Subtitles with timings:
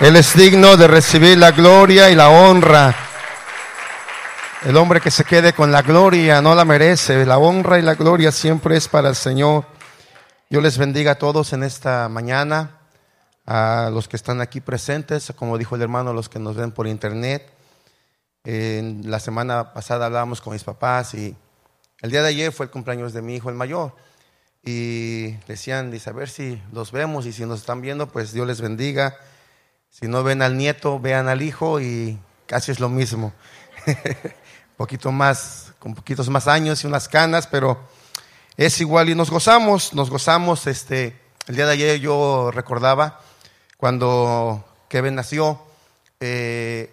[0.00, 2.96] Él es digno de recibir la gloria y la honra.
[4.64, 7.24] El hombre que se quede con la gloria no la merece.
[7.24, 9.64] La honra y la gloria siempre es para el Señor.
[10.50, 12.80] Yo les bendiga a todos en esta mañana,
[13.46, 16.88] a los que están aquí presentes, como dijo el hermano, los que nos ven por
[16.88, 17.48] internet.
[18.42, 21.36] En la semana pasada hablábamos con mis papás y
[22.00, 23.94] el día de ayer fue el cumpleaños de mi hijo, el mayor.
[24.64, 28.48] Y decían, dice, a ver si los vemos y si nos están viendo, pues Dios
[28.48, 29.16] les bendiga.
[29.94, 33.32] Si no ven al nieto, vean al hijo y casi es lo mismo.
[34.76, 37.78] poquito más, con poquitos más años y unas canas, pero
[38.56, 40.66] es igual y nos gozamos, nos gozamos.
[40.66, 43.20] Este, el día de ayer yo recordaba
[43.76, 45.62] cuando Kevin nació,
[46.18, 46.92] eh,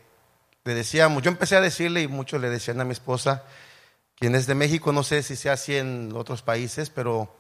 [0.64, 3.46] le decíamos, yo empecé a decirle y muchos le decían a mi esposa,
[4.16, 7.36] quien es de México, no sé si sea así en otros países, pero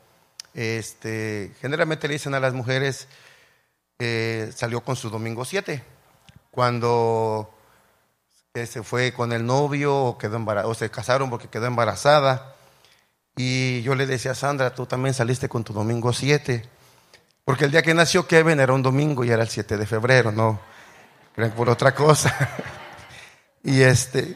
[0.56, 3.08] este, generalmente le dicen a las mujeres,
[4.04, 5.84] eh, salió con su domingo 7.
[6.50, 7.54] Cuando
[8.56, 12.56] eh, se fue con el novio o, quedó o se casaron porque quedó embarazada.
[13.38, 16.68] Y yo le decía a Sandra, tú también saliste con tu domingo 7.
[17.46, 20.32] Porque el día que nació Kevin era un domingo y era el 7 de febrero,
[20.32, 20.60] no
[21.36, 22.36] creen por otra cosa.
[23.64, 24.36] y este,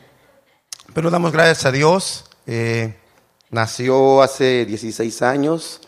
[0.94, 2.26] pero damos gracias a Dios.
[2.46, 3.00] Eh,
[3.50, 5.82] nació hace 16 años,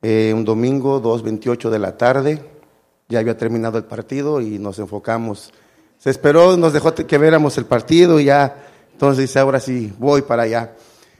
[0.00, 2.53] un domingo, 2.28 de la tarde
[3.08, 5.52] ya había terminado el partido y nos enfocamos.
[5.98, 10.44] Se esperó, nos dejó que viéramos el partido y ya, entonces ahora sí, voy para
[10.44, 10.74] allá.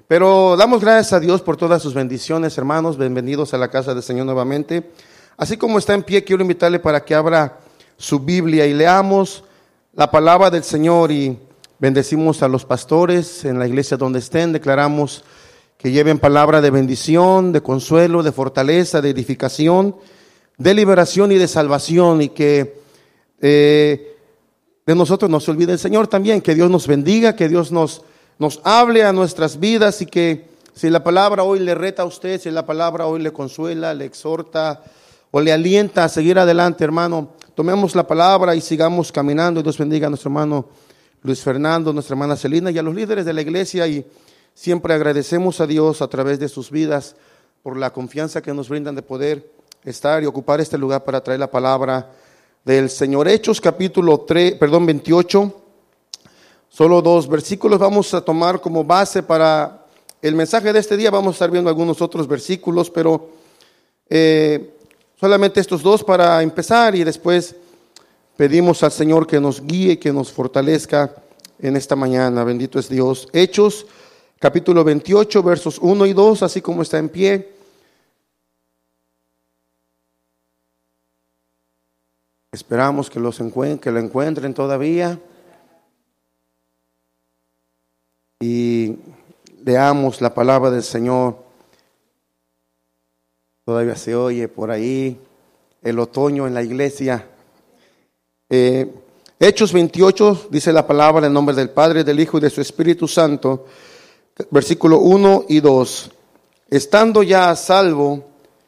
[0.08, 2.98] Pero damos gracias a Dios por todas sus bendiciones, hermanos.
[2.98, 4.90] Bienvenidos a la casa del Señor nuevamente.
[5.36, 7.58] Así como está en pie, quiero invitarle para que abra
[7.96, 9.44] su Biblia y leamos
[9.92, 11.38] la palabra del Señor y
[11.78, 14.52] bendecimos a los pastores en la iglesia donde estén.
[14.52, 15.24] Declaramos
[15.76, 19.96] que lleven palabra de bendición, de consuelo, de fortaleza, de edificación
[20.56, 22.80] de liberación y de salvación y que
[23.40, 24.16] eh,
[24.86, 28.02] de nosotros no se olvide el Señor también, que Dios nos bendiga, que Dios nos,
[28.38, 32.40] nos hable a nuestras vidas y que si la palabra hoy le reta a usted,
[32.40, 34.82] si la palabra hoy le consuela, le exhorta
[35.30, 39.62] o le alienta a seguir adelante, hermano, tomemos la palabra y sigamos caminando.
[39.62, 40.66] Dios bendiga a nuestro hermano
[41.22, 44.04] Luis Fernando, nuestra hermana Celina y a los líderes de la iglesia y
[44.52, 47.16] siempre agradecemos a Dios a través de sus vidas
[47.62, 49.53] por la confianza que nos brindan de poder
[49.84, 52.10] estar y ocupar este lugar para traer la palabra
[52.64, 53.28] del Señor.
[53.28, 55.60] Hechos capítulo 3, perdón, 28.
[56.70, 59.84] Solo dos versículos vamos a tomar como base para
[60.22, 61.10] el mensaje de este día.
[61.10, 63.28] Vamos a estar viendo algunos otros versículos, pero
[64.08, 64.74] eh,
[65.20, 67.54] solamente estos dos para empezar y después
[68.36, 71.14] pedimos al Señor que nos guíe, que nos fortalezca
[71.58, 72.42] en esta mañana.
[72.42, 73.28] Bendito es Dios.
[73.34, 73.86] Hechos
[74.38, 77.53] capítulo 28, versos 1 y 2, así como está en pie.
[82.54, 85.18] Esperamos que, los que lo encuentren todavía.
[88.38, 88.94] Y
[89.64, 91.36] leamos la palabra del Señor.
[93.64, 95.18] Todavía se oye por ahí
[95.82, 97.26] el otoño en la iglesia.
[98.48, 98.88] Eh,
[99.40, 103.08] Hechos 28 dice la palabra en nombre del Padre, del Hijo y de su Espíritu
[103.08, 103.66] Santo.
[104.52, 106.10] Versículo 1 y 2.
[106.70, 108.22] Estando ya a salvo,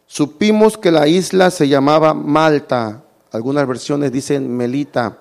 [0.07, 5.19] supimos que la isla se llamaba Malta algunas versiones dicen Melita.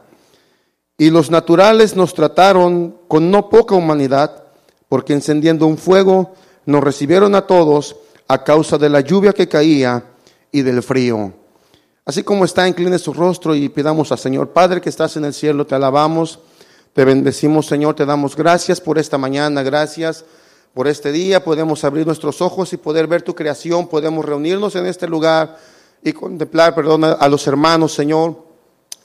[0.97, 4.43] Y los naturales nos trataron con no poca humanidad,
[4.87, 6.33] porque encendiendo un fuego
[6.65, 10.03] nos recibieron a todos a causa de la lluvia que caía
[10.51, 11.33] y del frío.
[12.05, 15.33] Así como está, incline su rostro y pidamos al Señor, Padre que estás en el
[15.33, 16.39] cielo, te alabamos,
[16.93, 20.23] te bendecimos, Señor, te damos gracias por esta mañana, gracias
[20.73, 24.85] por este día, podemos abrir nuestros ojos y poder ver tu creación, podemos reunirnos en
[24.85, 25.57] este lugar
[26.03, 28.45] y contemplar, perdón, a los hermanos, Señor,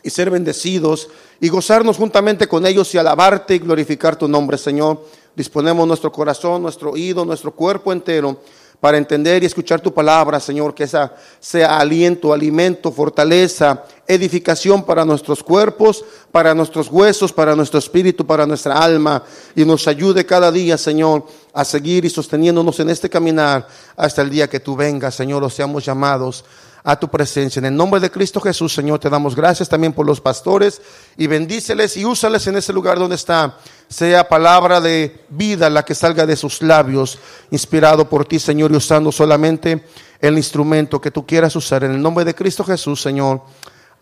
[0.03, 1.09] y ser bendecidos
[1.41, 5.05] y gozarnos juntamente con ellos y alabarte y glorificar tu nombre, Señor.
[5.35, 8.39] Disponemos nuestro corazón, nuestro oído, nuestro cuerpo entero
[8.81, 15.05] para entender y escuchar tu palabra, Señor, que esa sea aliento, alimento, fortaleza, edificación para
[15.05, 16.03] nuestros cuerpos,
[16.33, 19.23] para nuestros huesos, para nuestro espíritu, para nuestra alma,
[19.55, 24.31] y nos ayude cada día, Señor, a seguir y sosteniéndonos en este caminar hasta el
[24.31, 26.43] día que tú vengas, Señor, o seamos llamados
[26.83, 27.61] a tu presencia.
[27.61, 30.81] En el nombre de Cristo Jesús, Señor, te damos gracias también por los pastores
[31.17, 33.57] y bendíceles y úsales en ese lugar donde está.
[33.89, 37.19] Sea palabra de vida la que salga de sus labios,
[37.51, 39.85] inspirado por ti, Señor, y usando solamente
[40.21, 41.85] el instrumento que tú quieras usar.
[41.85, 43.43] En el nombre de Cristo Jesús, Señor.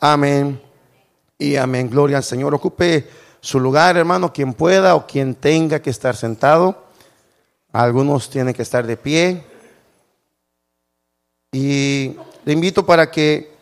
[0.01, 0.61] Amén
[1.39, 1.89] y amén.
[1.91, 2.55] Gloria al Señor.
[2.55, 3.09] Ocupe
[3.41, 6.85] su lugar, hermano, quien pueda o quien tenga que estar sentado.
[7.73, 9.45] Algunos tienen que estar de pie.
[11.53, 12.17] Y
[12.49, 13.59] le invito para que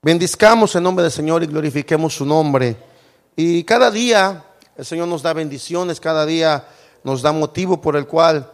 [0.00, 2.76] Bendizcamos el nombre del Señor y glorifiquemos su nombre.
[3.34, 4.44] Y cada día
[4.76, 6.64] el Señor nos da bendiciones, cada día
[7.02, 8.50] nos da motivo por el cual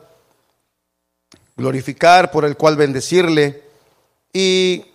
[1.56, 3.62] glorificar, por el cual bendecirle.
[4.32, 4.86] Y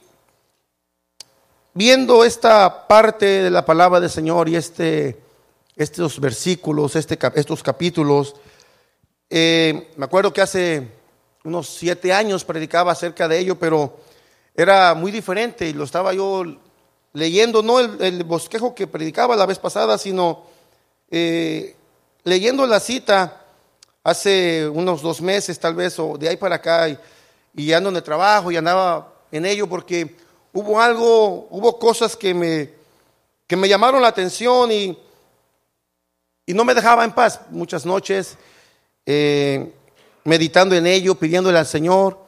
[1.74, 5.18] viendo esta parte de la palabra del Señor y este,
[5.78, 8.36] estos versículos, este, estos capítulos,
[9.30, 10.97] eh, me acuerdo que hace
[11.44, 13.98] unos siete años predicaba acerca de ello, pero
[14.56, 16.44] era muy diferente y lo estaba yo
[17.14, 20.44] leyendo, no el, bosquejo que predicaba la vez pasada, sino
[21.10, 21.76] eh,
[22.24, 23.42] leyendo la cita
[24.04, 26.98] hace unos dos meses tal vez, o de ahí para acá, y,
[27.56, 30.16] y ando en el trabajo y andaba en ello porque
[30.54, 32.70] hubo algo, hubo cosas que me,
[33.48, 34.98] que me llamaron la atención y,
[36.46, 38.38] y no me dejaba en paz muchas noches,
[39.06, 39.74] eh,
[40.28, 42.20] meditando en ello, pidiéndole al Señor.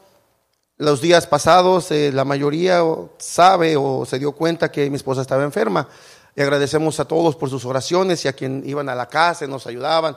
[0.78, 2.82] Los días pasados, eh, la mayoría
[3.18, 5.86] sabe o se dio cuenta que mi esposa estaba enferma.
[6.34, 9.50] Y agradecemos a todos por sus oraciones y a quien iban a la casa y
[9.50, 10.16] nos ayudaban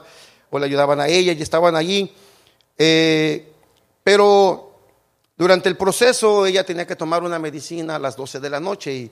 [0.49, 2.13] o le ayudaban a ella y estaban allí.
[2.77, 3.51] Eh,
[4.01, 4.71] pero
[5.35, 8.93] durante el proceso ella tenía que tomar una medicina a las 12 de la noche
[8.93, 9.11] y,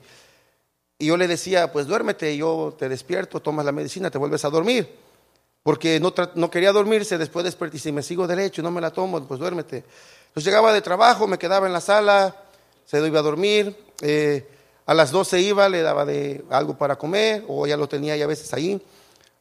[0.98, 4.88] yo le decía, pues duérmete, yo te despierto, tomas la medicina, te vuelves a dormir.
[5.62, 8.90] Porque no, no quería dormirse, después desperté y si me sigo derecho, no me la
[8.90, 9.84] tomo, pues duérmete.
[10.28, 12.34] Entonces llegaba de trabajo, me quedaba en la sala,
[12.84, 14.48] se iba a dormir, eh,
[14.86, 18.24] a las 12 iba, le daba de algo para comer, o ya lo tenía ya
[18.24, 18.82] a veces ahí.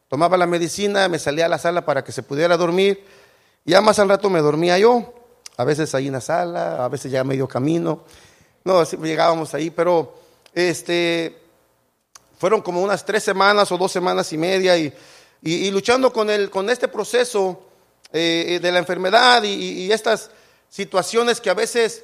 [0.10, 3.04] Tomaba la medicina, me salía a la sala para que se pudiera dormir.
[3.66, 5.14] Ya más al rato me dormía yo
[5.58, 8.04] a veces ahí en la sala, a veces ya medio camino.
[8.64, 10.16] No, llegábamos ahí, pero
[10.54, 11.38] este,
[12.38, 14.94] fueron como unas tres semanas o dos semanas y media y,
[15.42, 17.68] y, luchando con, el, con este proceso
[18.14, 20.30] eh, de la enfermedad y, estas
[20.70, 22.04] situaciones que a veces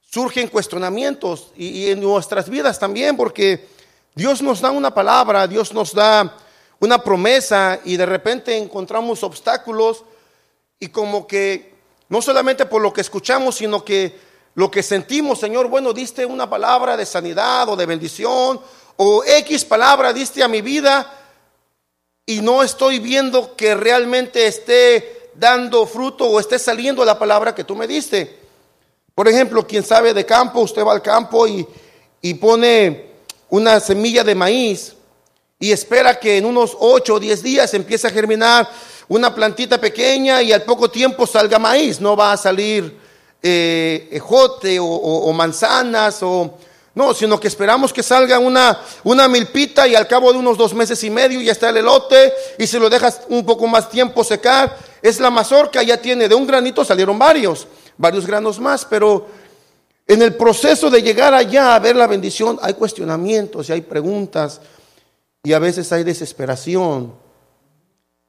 [0.00, 3.68] surgen cuestionamientos y, en nuestras vidas también, porque
[4.14, 6.36] Dios nos da una palabra, Dios nos da
[6.80, 10.04] una promesa y de repente encontramos obstáculos
[10.80, 11.74] y como que
[12.08, 14.18] no solamente por lo que escuchamos, sino que
[14.54, 18.60] lo que sentimos, Señor, bueno, diste una palabra de sanidad o de bendición,
[18.96, 21.21] o X palabra diste a mi vida,
[22.26, 27.64] y no estoy viendo que realmente esté dando fruto o esté saliendo la palabra que
[27.64, 28.38] tú me diste.
[29.14, 31.66] Por ejemplo, quien sabe de campo, usted va al campo y,
[32.20, 33.12] y pone
[33.50, 34.94] una semilla de maíz
[35.58, 38.68] y espera que en unos 8 o 10 días empiece a germinar
[39.08, 42.96] una plantita pequeña y al poco tiempo salga maíz, no va a salir
[43.42, 46.58] eh, ejote o, manzanas o
[46.94, 50.74] no, sino que esperamos que salga una, una milpita y al cabo de unos dos
[50.74, 54.22] meses y medio ya está el elote y si lo dejas un poco más tiempo
[54.22, 57.66] secar, es la mazorca, ya tiene de un granito salieron varios,
[57.96, 59.26] varios granos más, pero
[60.06, 64.60] en el proceso de llegar allá a ver la bendición hay cuestionamientos y hay preguntas
[65.42, 67.14] y a veces hay desesperación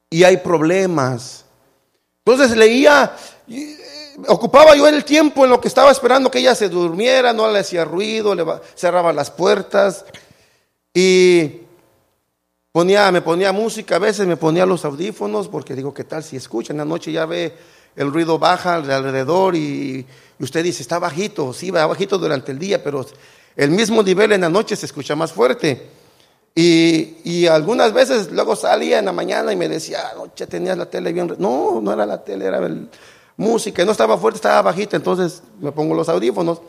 [0.09, 1.43] y hay problemas.
[2.25, 3.15] Entonces leía,
[4.27, 7.59] ocupaba yo el tiempo en lo que estaba esperando que ella se durmiera, no le
[7.59, 8.45] hacía ruido, le
[8.75, 10.05] cerraba las puertas
[10.93, 11.61] y
[12.71, 16.35] ponía, me ponía música, a veces me ponía los audífonos porque digo, ¿qué tal si
[16.35, 16.73] escucha?
[16.73, 17.53] En la noche ya ve
[17.95, 20.05] el ruido baja de alrededor y,
[20.39, 23.05] y usted dice, está bajito, sí, va bajito durante el día, pero
[23.55, 25.89] el mismo nivel en la noche se escucha más fuerte.
[26.55, 31.11] Y, algunas veces luego salía en la mañana y me decía, anoche tenías la tele
[31.11, 31.35] bien.
[31.39, 32.89] No, no era la tele, era el,
[33.37, 33.83] música.
[33.85, 36.61] No estaba fuerte, estaba bajita, entonces me pongo los audífonos.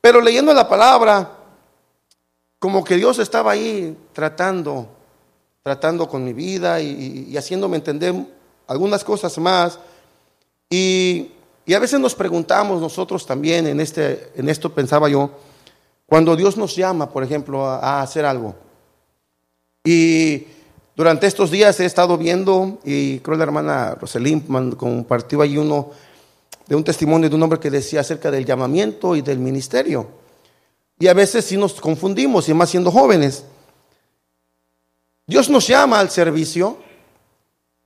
[0.00, 1.30] Pero leyendo la palabra,
[2.58, 4.88] como que Dios estaba ahí tratando,
[5.62, 8.14] tratando con mi vida y, haciéndome entender
[8.66, 9.78] algunas cosas más.
[10.70, 11.32] Y,
[11.74, 15.30] a veces nos preguntamos nosotros también, en, este, en esto pensaba yo,
[16.06, 18.54] cuando Dios nos llama, por ejemplo, a hacer algo.
[19.84, 20.46] Y
[20.98, 24.40] durante estos días he estado viendo, y creo la hermana Roselín
[24.76, 25.92] compartió ahí uno
[26.66, 30.08] de un testimonio de un hombre que decía acerca del llamamiento y del ministerio.
[30.98, 33.44] Y a veces sí nos confundimos, y más siendo jóvenes.
[35.24, 36.78] Dios nos llama al servicio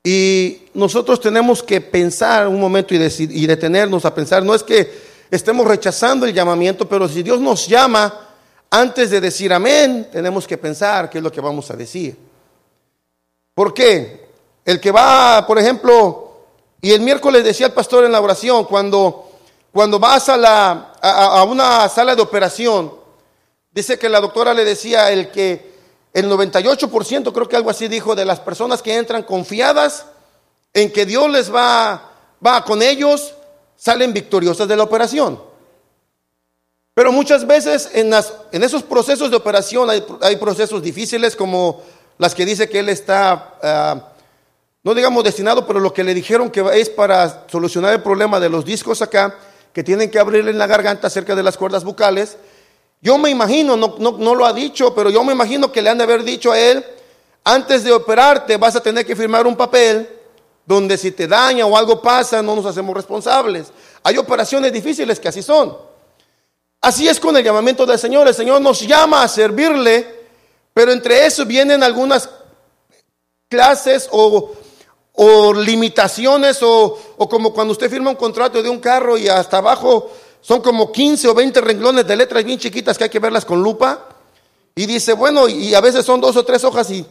[0.03, 4.43] y nosotros tenemos que pensar un momento y, y detenernos a pensar.
[4.43, 4.91] No es que
[5.31, 8.31] estemos rechazando el llamamiento, pero si Dios nos llama,
[8.71, 12.32] antes de decir amén, tenemos que pensar qué es lo que vamos a decir.
[13.55, 14.29] ¿Por qué?
[14.65, 16.33] El que va, por ejemplo,
[16.81, 19.31] y el miércoles decía el pastor en la oración, cuando,
[19.73, 22.93] cuando vas a, la, a, una sala de operación,
[23.71, 25.73] dice que la doctora le decía el que
[26.13, 30.07] el 98%, creo que algo así dijo, de las personas que entran confiadas
[30.75, 32.11] en que Dios les va,
[32.45, 33.35] va con ellos,
[33.77, 35.41] salen victoriosas de la operación.
[36.95, 41.83] Pero muchas veces en, las, en esos procesos de operación hay, hay, procesos difíciles como
[42.19, 44.01] las que dice que él está, uh,
[44.83, 48.49] no digamos destinado, pero lo que le dijeron que es para solucionar el problema de
[48.49, 49.37] los discos acá,
[49.73, 52.37] que tienen que abrirle en la garganta cerca de las cuerdas bucales.
[53.01, 55.91] Yo me imagino, no, no, no lo ha dicho, pero yo me imagino que le
[55.91, 56.85] han de haber dicho a él,
[57.45, 60.09] antes de operarte vas a tener que firmar un papel
[60.65, 63.73] donde si te daña o algo pasa no nos hacemos responsables.
[64.03, 65.77] Hay operaciones difíciles que así son.
[66.81, 68.27] Así es con el llamamiento del Señor.
[68.29, 70.22] El Señor nos llama a servirle,
[70.75, 72.29] pero entre eso vienen algunas
[73.49, 74.53] clases o,
[75.13, 79.59] o limitaciones o, o, como cuando usted firma un contrato de un carro y hasta
[79.59, 80.11] abajo
[80.41, 83.63] son como 15 o 20 renglones de letras bien chiquitas que hay que verlas con
[83.63, 84.09] lupa.
[84.75, 87.07] Y dice, bueno, y a veces son dos o tres hojas y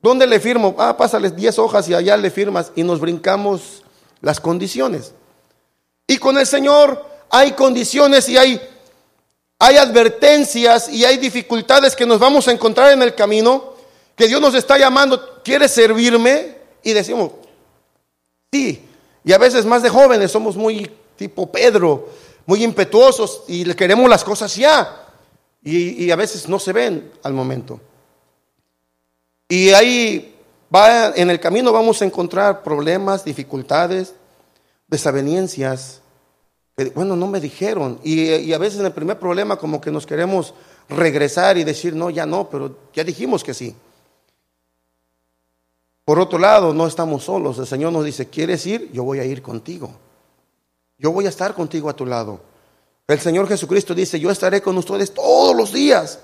[0.00, 0.74] ¿dónde le firmo?
[0.78, 3.82] Ah, pásales 10 hojas y allá le firmas y nos brincamos
[4.20, 5.12] las condiciones.
[6.06, 8.60] Y con el Señor hay condiciones y hay,
[9.64, 13.72] hay advertencias y hay dificultades que nos vamos a encontrar en el camino,
[14.14, 16.58] que Dios nos está llamando, ¿quieres servirme?
[16.82, 17.32] Y decimos,
[18.52, 18.84] sí.
[19.24, 22.10] Y a veces más de jóvenes somos muy tipo Pedro,
[22.44, 25.06] muy impetuosos y le queremos las cosas ya.
[25.62, 27.80] Y, y a veces no se ven al momento.
[29.48, 30.36] Y ahí
[30.74, 34.12] va, en el camino vamos a encontrar problemas, dificultades,
[34.88, 36.02] desavenencias
[36.94, 38.00] bueno, no me dijeron.
[38.02, 40.54] Y, a veces en el primer problema como que nos queremos
[40.88, 43.74] regresar y decir, no, ya no, pero ya dijimos que sí.
[46.04, 47.58] Por otro lado, no estamos solos.
[47.58, 48.90] El Señor nos dice, ¿quieres ir?
[48.92, 49.90] Yo voy a ir contigo.
[50.98, 52.40] Yo voy a estar contigo a tu lado.
[53.06, 56.18] El Señor Jesucristo dice, yo estaré con ustedes todos los días.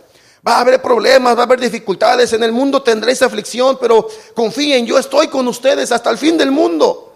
[0.47, 2.33] Va a haber problemas, va a haber dificultades.
[2.33, 6.51] En el mundo tendréis aflicción, pero confíen, yo estoy con ustedes hasta el fin del
[6.51, 7.10] mundo.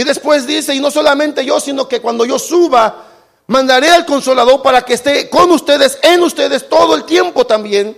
[0.00, 3.04] Y después dice, y no solamente yo, sino que cuando yo suba,
[3.48, 7.94] mandaré al consolador para que esté con ustedes, en ustedes todo el tiempo también.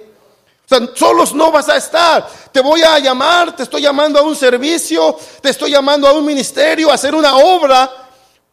[0.64, 2.28] O sea, solos no vas a estar.
[2.50, 6.24] Te voy a llamar, te estoy llamando a un servicio, te estoy llamando a un
[6.24, 7.88] ministerio, a hacer una obra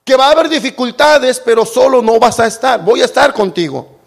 [0.03, 2.85] que va a haber dificultades, pero solo no vas a estar.
[2.85, 3.97] Voy a estar contigo.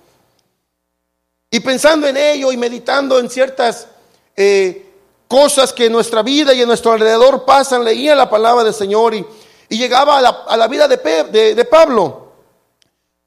[1.50, 3.88] Y pensando en ello y meditando en ciertas
[4.36, 4.91] eh,
[5.32, 9.14] cosas que en nuestra vida y en nuestro alrededor pasan, leía la palabra del Señor
[9.14, 9.24] y,
[9.70, 12.32] y llegaba a la, vida de, de, Pablo.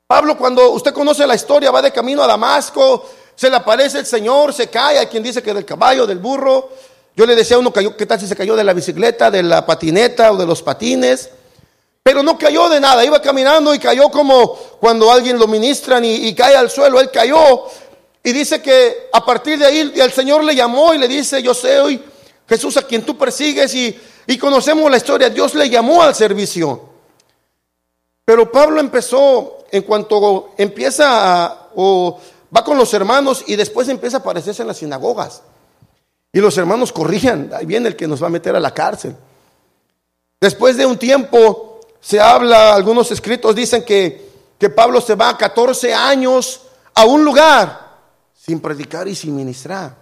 [0.05, 4.05] Pablo, cuando usted conoce la historia, va de camino a Damasco, se le aparece el
[4.05, 6.69] Señor, se cae, hay quien dice que del caballo, del burro.
[7.15, 9.41] Yo le decía a uno, cayó, ¿qué tal si se cayó de la bicicleta, de
[9.41, 11.31] la patineta o de los patines?
[12.03, 16.35] Pero no cayó de nada, iba caminando y cayó como cuando alguien lo ministran y
[16.35, 17.65] cae al suelo, él cayó
[18.25, 21.53] y dice que a partir de ahí el Señor le llamó y le dice, yo
[21.53, 22.03] sé hoy
[22.50, 26.89] Jesús a quien tú persigues y, y conocemos la historia, Dios le llamó al servicio.
[28.25, 32.20] Pero Pablo empezó, en cuanto empieza a, o
[32.55, 35.44] va con los hermanos y después empieza a aparecerse en las sinagogas.
[36.34, 39.15] Y los hermanos corrían, ahí viene el que nos va a meter a la cárcel.
[40.41, 45.94] Después de un tiempo se habla, algunos escritos dicen que, que Pablo se va 14
[45.94, 46.62] años
[46.96, 47.85] a un lugar
[48.46, 49.96] sin predicar y sin ministrar.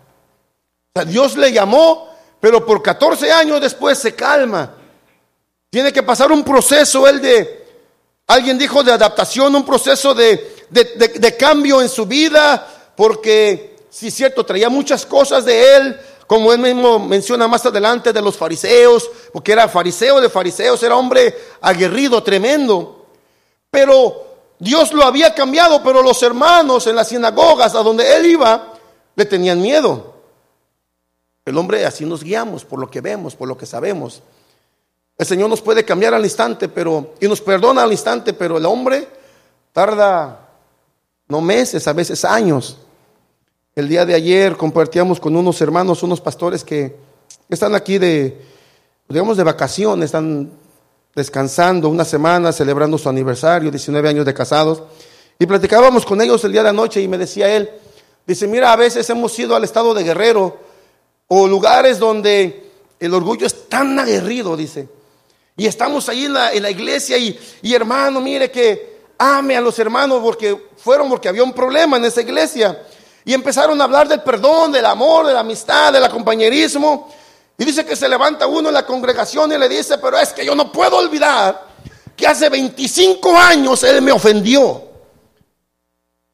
[0.93, 2.09] O sea, Dios le llamó,
[2.41, 4.75] pero por 14 años después se calma.
[5.69, 7.65] Tiene que pasar un proceso, él de,
[8.27, 14.45] alguien dijo de adaptación, un proceso de, de, cambio en su vida, porque es cierto,
[14.45, 19.53] traía muchas cosas de él, como él mismo menciona más adelante de los fariseos, porque
[19.53, 23.07] era fariseo de fariseos, era hombre aguerrido, tremendo.
[23.71, 28.73] Pero Dios lo había cambiado, pero los hermanos en las sinagogas a donde él iba
[29.15, 30.13] le tenían miedo.
[31.45, 34.21] El hombre así nos guiamos por lo que vemos, por lo que sabemos.
[35.17, 38.65] El Señor nos puede cambiar al instante, pero y nos perdona al instante, pero el
[38.65, 39.07] hombre
[39.71, 40.49] tarda
[41.27, 42.77] no meses, a veces años.
[43.75, 46.95] El día de ayer compartíamos con unos hermanos, unos pastores que
[47.49, 48.53] están aquí de
[49.09, 50.51] digamos de vacaciones, están
[51.15, 54.83] descansando una semana, celebrando su aniversario, 19 años de casados.
[55.37, 57.69] Y platicábamos con ellos el día de la noche y me decía él,
[58.25, 60.57] dice, mira, a veces hemos ido al estado de Guerrero
[61.27, 64.87] o lugares donde el orgullo es tan aguerrido, dice.
[65.55, 70.19] Y estamos ahí en la, iglesia y, y hermano, mire que ame a los hermanos
[70.23, 72.81] porque fueron porque había un problema en esa iglesia.
[73.25, 77.09] Y empezaron a hablar del perdón, del amor, de la amistad, del compañerismo.
[77.57, 80.45] Y dice que se levanta uno en la congregación y le dice, pero es que
[80.45, 81.67] yo no puedo olvidar
[82.15, 84.83] que hace 25 años él me ofendió.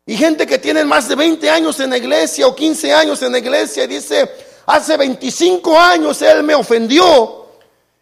[0.06, 3.32] Y gente que tiene más de 20 años en la iglesia o 15 años en
[3.32, 4.30] la iglesia y dice,
[4.66, 7.46] hace 25 años él me ofendió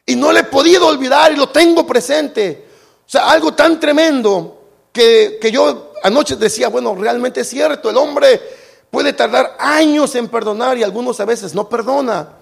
[0.06, 2.66] y no le he podido olvidar y lo tengo presente.
[3.06, 4.62] O sea, algo tan tremendo
[4.94, 8.42] que, que yo anoche decía, bueno, realmente es cierto, el hombre
[8.90, 12.37] puede tardar años en perdonar y algunos a veces no perdona.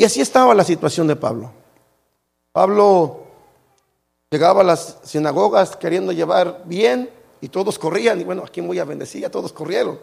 [0.00, 1.52] Y así estaba la situación de Pablo.
[2.52, 3.20] Pablo
[4.30, 7.10] llegaba a las sinagogas queriendo llevar bien
[7.42, 9.28] y todos corrían y bueno, ¿a quién voy a bendecir?
[9.28, 10.00] Todos corrieron.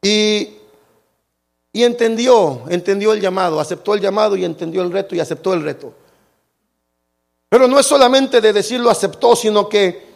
[0.00, 0.56] Y,
[1.74, 5.62] y entendió, entendió el llamado, aceptó el llamado y entendió el reto y aceptó el
[5.62, 5.92] reto.
[7.50, 10.13] Pero no es solamente de decirlo aceptó, sino que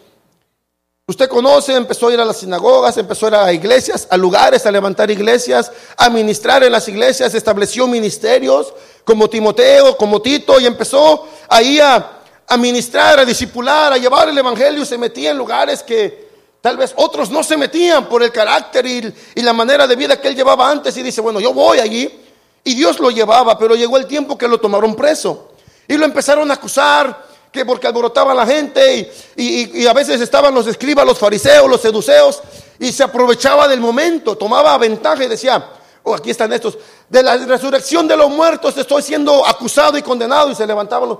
[1.08, 4.66] usted conoce, empezó a ir a las sinagogas, empezó a ir a iglesias, a lugares,
[4.66, 8.74] a levantar iglesias, a ministrar en las iglesias, estableció ministerios
[9.04, 14.36] como Timoteo, como Tito, y empezó ahí a, a ministrar, a discipular, a llevar el
[14.36, 16.28] evangelio, se metía en lugares que
[16.60, 20.20] tal vez otros no se metían por el carácter y, y la manera de vida
[20.20, 22.20] que él llevaba antes, y dice, bueno, yo voy allí,
[22.64, 25.52] y Dios lo llevaba, pero llegó el tiempo que lo tomaron preso.
[25.88, 30.66] Y lo empezaron a acusar, que porque alborotaba la gente y, a veces estaban los
[30.66, 32.42] escribas, los fariseos, los seduceos
[32.78, 35.64] y se aprovechaba del momento, tomaba ventaja y decía,
[36.02, 36.78] oh, aquí están estos,
[37.08, 41.18] de la resurrección de los muertos estoy siendo acusado y condenado y se levantaban los...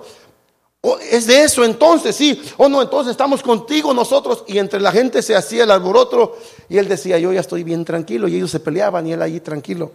[0.80, 2.40] Oh, es de eso entonces, sí.
[2.56, 4.44] O oh, no, entonces estamos contigo nosotros.
[4.46, 6.38] Y entre la gente se hacía el alboroto.
[6.68, 8.28] Y él decía, yo ya estoy bien tranquilo.
[8.28, 9.90] Y ellos se peleaban y él allí tranquilo.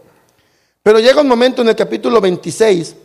[0.84, 2.96] Pero llega un momento en el capítulo 26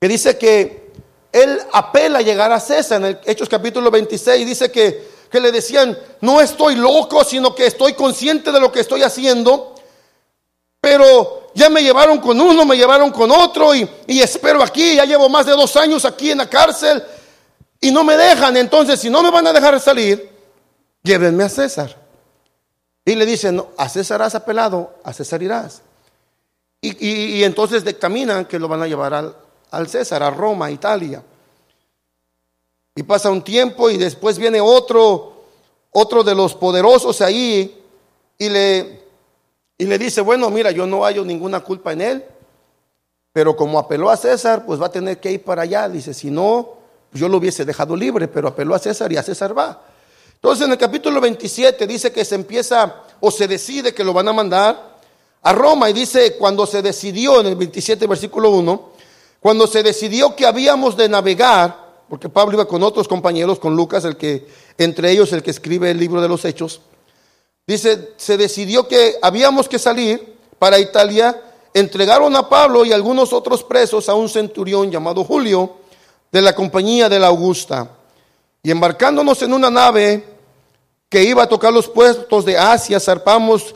[0.00, 0.87] que dice que
[1.32, 3.00] él apela a llegar a César.
[3.00, 7.66] En el Hechos capítulo 26 dice que, que le decían, no estoy loco, sino que
[7.66, 9.74] estoy consciente de lo que estoy haciendo.
[10.80, 15.04] Pero ya me llevaron con uno, me llevaron con otro y, y, espero aquí, ya
[15.04, 17.02] llevo más de dos años aquí en la cárcel
[17.80, 18.56] y no me dejan.
[18.56, 20.30] Entonces, si no me van a dejar salir,
[21.02, 21.96] llévenme a César.
[23.04, 25.82] Y le dicen, no, a César has apelado, a César irás.
[26.80, 29.34] Y, y, y entonces caminan que lo van a llevar al,
[29.70, 31.22] al César, a Roma, Italia.
[32.94, 35.44] Y pasa un tiempo y después viene otro,
[35.92, 37.80] otro de los poderosos ahí
[38.36, 39.02] y le,
[39.78, 42.24] y le dice, bueno, mira, yo no hallo ninguna culpa en él,
[43.32, 45.88] pero como apeló a César, pues va a tener que ir para allá.
[45.88, 46.78] Dice, si no,
[47.12, 49.80] yo lo hubiese dejado libre, pero apeló a César y a César va.
[50.34, 54.28] Entonces en el capítulo 27 dice que se empieza o se decide que lo van
[54.28, 54.98] a mandar
[55.42, 58.90] a Roma y dice, cuando se decidió en el 27 versículo 1,
[59.40, 64.04] cuando se decidió que habíamos de navegar, porque Pablo iba con otros compañeros, con Lucas,
[64.04, 64.46] el que,
[64.78, 66.80] entre ellos el que escribe el libro de los Hechos,
[67.66, 71.40] dice, se decidió que habíamos que salir para Italia,
[71.72, 75.76] entregaron a Pablo y algunos otros presos a un centurión llamado Julio,
[76.32, 77.90] de la compañía de la Augusta.
[78.62, 80.24] Y embarcándonos en una nave
[81.08, 83.74] que iba a tocar los puestos de Asia, zarpamos,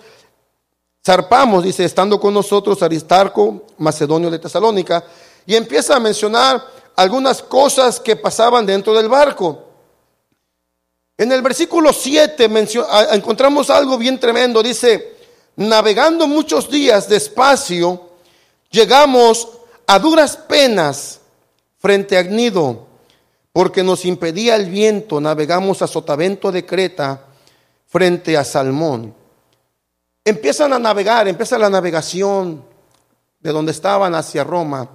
[1.05, 5.05] zarpamos, dice, estando con nosotros Aristarco, macedonio de Tesalónica,
[5.47, 6.65] y empieza a mencionar
[6.97, 9.69] algunas cosas que pasaban dentro del barco.
[11.17, 12.49] En el versículo 7
[13.13, 14.63] encontramos algo bien tremendo.
[14.63, 15.17] Dice,
[15.57, 18.11] navegando muchos días despacio,
[18.71, 19.49] llegamos
[19.87, 21.21] a duras penas
[21.79, 22.87] frente a Gnido,
[23.53, 27.27] porque nos impedía el viento, navegamos a Sotavento de Creta
[27.87, 29.15] frente a Salmón.
[30.25, 32.65] Empiezan a navegar, empieza la navegación
[33.41, 34.89] de donde estaban hacia Roma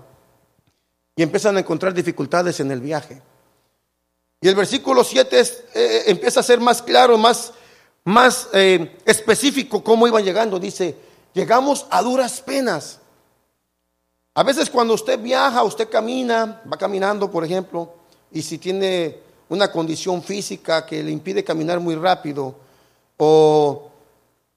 [1.17, 3.19] y empiezan a encontrar dificultades en el viaje.
[4.39, 7.53] Y el versículo 7 eh, eh, empieza a ser más claro, más,
[8.03, 10.59] más eh, específico cómo iban llegando.
[10.59, 10.95] Dice,
[11.33, 12.99] llegamos a duras penas.
[14.35, 17.95] A veces cuando usted viaja, usted camina, va caminando, por ejemplo,
[18.31, 19.17] y si tiene
[19.49, 22.55] una condición física que le impide caminar muy rápido,
[23.17, 23.89] o,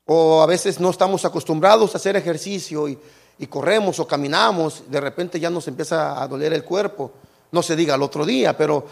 [0.04, 2.98] o a veces no estamos acostumbrados a hacer ejercicio y
[3.40, 7.10] y corremos o caminamos, de repente ya nos empieza a doler el cuerpo.
[7.52, 8.86] No se diga al otro día, pero,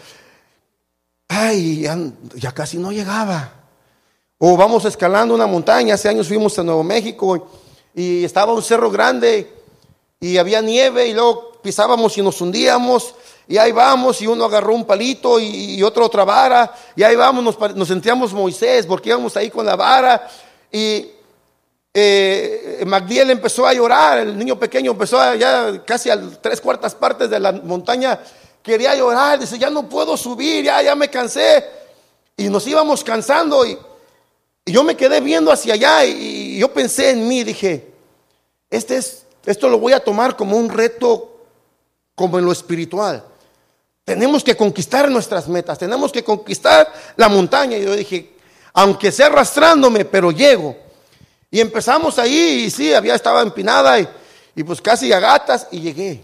[1.27, 1.87] ay,
[2.35, 3.53] ya, casi no llegaba.
[4.39, 7.47] O vamos escalando una montaña, hace años fuimos a Nuevo México
[7.93, 9.53] y estaba un cerro grande
[10.19, 13.13] y había nieve y luego pisábamos y nos hundíamos
[13.47, 17.43] y ahí vamos y uno agarró un palito y, otro otra vara y ahí vamos,
[17.43, 20.27] nos, nos sentíamos Moisés porque íbamos ahí con la vara
[20.71, 21.05] y
[21.93, 27.29] eh, empezó a llorar, el niño pequeño empezó a, ya casi a tres cuartas partes
[27.29, 28.19] de la montaña,
[28.61, 31.65] quería llorar, dice, ya no puedo subir, ya, ya me cansé.
[32.37, 33.77] Y nos íbamos cansando y,
[34.65, 37.91] yo me quedé viendo hacia allá y, yo pensé en mí, dije,
[38.69, 41.37] este es, esto lo voy a tomar como un reto,
[42.13, 43.23] como en lo espiritual.
[44.05, 47.77] Tenemos que conquistar nuestras metas, tenemos que conquistar la montaña.
[47.77, 48.35] Y yo dije,
[48.73, 50.88] aunque sea arrastrándome, pero llego.
[51.51, 56.23] Y empezamos ahí y sí, había, estaba empinada y, pues casi a gatas y llegué.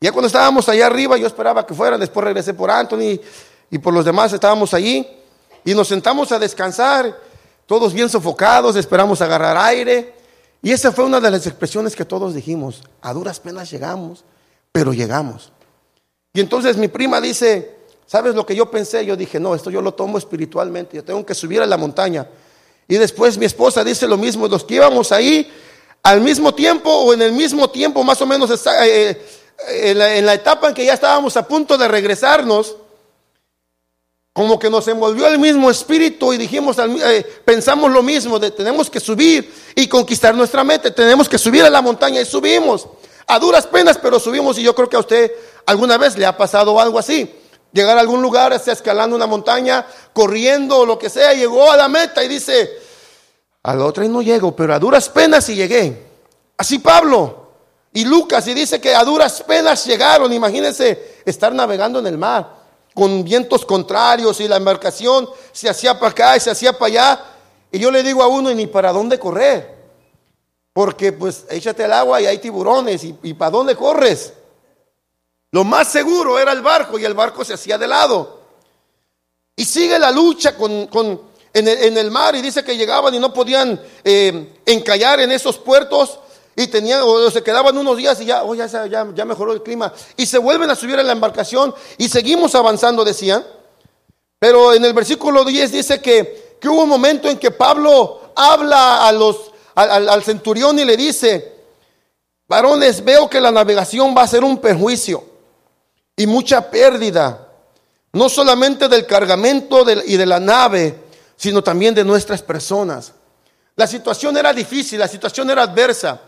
[0.00, 3.20] Ya cuando estábamos allá arriba, yo esperaba que fueran, después regresé por Anthony
[3.70, 5.06] y por los demás estábamos allí.
[5.64, 7.18] y nos sentamos a descansar,
[7.64, 10.14] todos bien sofocados, esperamos agarrar aire.
[10.60, 14.24] Y esa fue una de las expresiones que todos dijimos, a duras penas llegamos,
[14.72, 15.52] pero llegamos.
[16.34, 17.76] Y entonces mi prima dice,
[18.06, 19.06] ¿sabes lo que yo pensé?
[19.06, 22.26] Yo dije, no, esto yo lo tomo espiritualmente, yo tengo que subir a la montaña.
[22.88, 25.50] Y después mi esposa dice lo mismo, los que íbamos ahí
[26.02, 29.22] al mismo tiempo o en el mismo tiempo, más o menos eh,
[29.68, 32.76] en, la, etapa en que ya estábamos a punto de regresarnos,
[34.34, 38.90] como que nos envolvió el mismo espíritu y dijimos, eh, pensamos lo mismo, de tenemos
[38.90, 42.86] que subir y conquistar nuestra meta, tenemos que subir a la montaña y subimos,
[43.26, 45.32] a duras penas, pero subimos y yo creo que a usted
[45.64, 47.34] alguna vez le ha pasado algo así.
[47.74, 51.76] Llegar a algún lugar, está escalando una montaña, corriendo o lo que sea, llegó a
[51.76, 52.70] la meta y dice,
[53.64, 56.06] a la otra y no llego, pero a duras penas y llegué.
[56.56, 57.48] Así Pablo
[57.92, 60.32] y Lucas, y dice que a duras penas llegaron.
[60.32, 62.48] Imagínense estar navegando en el mar
[62.94, 67.24] con vientos contrarios y la embarcación se hacía para acá y se hacía para allá.
[67.72, 69.74] Y yo le digo a uno, y ni para dónde correr.
[70.72, 73.02] Porque pues échate al agua y hay tiburones.
[73.02, 74.32] ¿Y, para dónde corres?
[75.54, 78.40] Lo más seguro era el barco y el barco se hacía de lado.
[79.54, 81.20] Y sigue la lucha con, con
[81.52, 86.18] en el, mar y dice que llegaban y no podían eh, encallar en esos puertos
[86.56, 89.92] y tenían, o se quedaban unos días y ya, oh, ya, ya, mejoró el clima.
[90.16, 93.46] Y se vuelven a subir a la embarcación y seguimos avanzando, decían.
[94.40, 99.06] Pero en el versículo 10 dice que, que hubo un momento en que Pablo habla
[99.06, 101.52] a los, al centurión y le dice,
[102.48, 105.33] varones, veo que la navegación va a ser un perjuicio
[106.16, 107.48] y mucha pérdida,
[108.12, 111.04] no solamente del cargamento y de la nave,
[111.36, 113.12] sino también de nuestras personas.
[113.76, 116.20] La situación era difícil, la situación era adversa.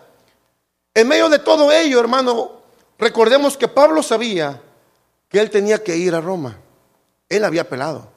[0.93, 2.63] En medio de todo ello, hermano,
[2.99, 4.61] recordemos que Pablo sabía
[5.29, 6.59] que él tenía que ir a Roma.
[7.29, 8.09] Él había apelado.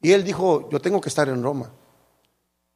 [0.00, 1.70] Y él dijo, yo tengo que estar en Roma.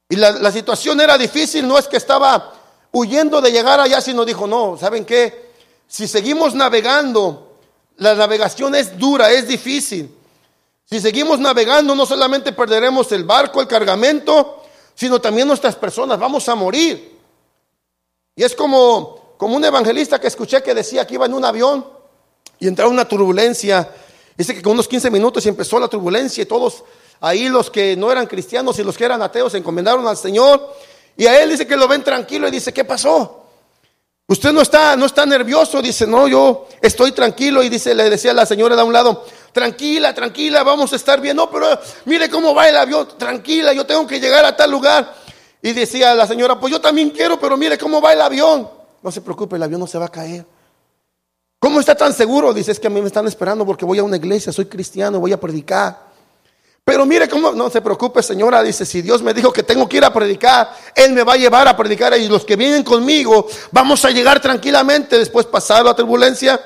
[0.08, 2.52] Y la, situación era difícil, no es que estaba
[2.92, 5.52] huyendo de llegar allá, sino dijo, no, ¿saben qué?
[5.86, 7.51] Si seguimos navegando,
[7.96, 10.14] la navegación es dura, es difícil.
[10.84, 14.62] Si seguimos navegando, no solamente perderemos el barco, el cargamento,
[14.94, 16.18] sino también nuestras personas.
[16.18, 17.18] Vamos a morir.
[18.36, 21.86] Y es como, como un evangelista que escuché que decía que iba en un avión
[22.58, 23.90] y entraba una turbulencia.
[24.36, 26.84] Dice que con unos 15 minutos empezó la turbulencia y todos
[27.20, 30.74] ahí los que no eran cristianos y los que eran ateos se encomendaron al Señor.
[31.16, 33.41] Y a él dice que lo ven tranquilo y dice, ¿qué pasó?
[34.32, 37.62] Usted no está, no está nervioso, dice, no, yo estoy tranquilo.
[37.62, 41.36] Y dice, le decía la señora de un lado, tranquila, tranquila, vamos a estar bien.
[41.36, 41.66] No, pero
[42.06, 45.14] mire cómo va el avión, tranquila, yo tengo que llegar a tal lugar.
[45.60, 48.70] Y decía la señora, pues yo también quiero, pero mire cómo va el avión.
[49.02, 50.46] No se preocupe, el avión no se va a caer.
[51.58, 52.54] ¿Cómo está tan seguro?
[52.54, 55.20] Dice, es que a mí me están esperando porque voy a una iglesia, soy cristiano,
[55.20, 56.11] voy a predicar.
[56.84, 59.98] Pero mire cómo, no se preocupe señora, dice, si Dios me dijo que tengo que
[59.98, 63.46] ir a predicar, Él me va a llevar a predicar y los que vienen conmigo,
[63.70, 66.60] vamos a llegar tranquilamente, después pasar la turbulencia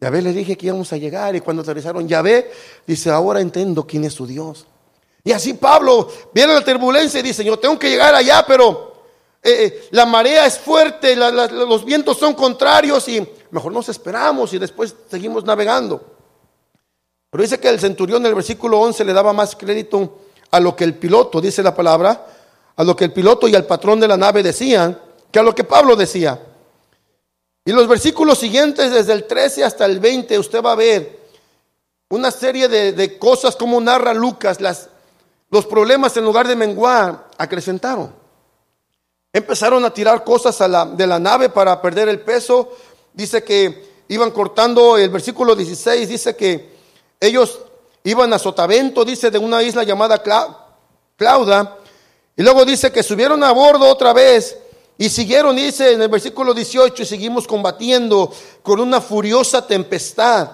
[0.00, 2.50] Yahvé le dije que íbamos a llegar y cuando aterrizaron Yahvé,
[2.86, 4.66] dice, ahora entiendo quién es su Dios.
[5.22, 8.94] Y así Pablo viene la turbulencia y dice, yo tengo que llegar allá, pero
[9.42, 14.58] eh, eh, la marea es fuerte, los vientos son contrarios y mejor nos esperamos y
[14.58, 16.19] después seguimos navegando.
[17.30, 20.18] Pero dice que el centurión en el versículo 11 le daba más crédito
[20.50, 22.26] a lo que el piloto, dice la palabra,
[22.74, 24.98] a lo que el piloto y el patrón de la nave decían,
[25.30, 26.40] que a lo que Pablo decía.
[27.64, 31.20] Y los versículos siguientes, desde el 13 hasta el 20, usted va a ver
[32.08, 34.58] una serie de, cosas como narra Lucas,
[35.50, 38.12] los problemas en lugar de menguar acrecentaron.
[39.32, 40.58] Empezaron a tirar cosas
[40.96, 42.72] de la nave para perder el peso.
[43.12, 46.69] Dice que iban cortando, el versículo 16 dice que
[47.20, 47.60] ellos
[48.02, 50.22] iban a Sotavento, dice, de una isla llamada
[51.16, 51.76] Clauda.
[52.36, 54.56] Y luego dice que subieron a bordo otra vez
[54.96, 60.50] y siguieron, dice en el versículo 18, y seguimos combatiendo con una furiosa tempestad.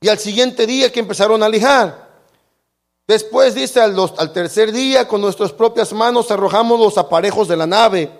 [0.00, 2.08] Y al siguiente día que empezaron a alijar.
[3.06, 7.66] Después dice al, al tercer día, con nuestras propias manos arrojamos los aparejos de la
[7.66, 8.10] nave.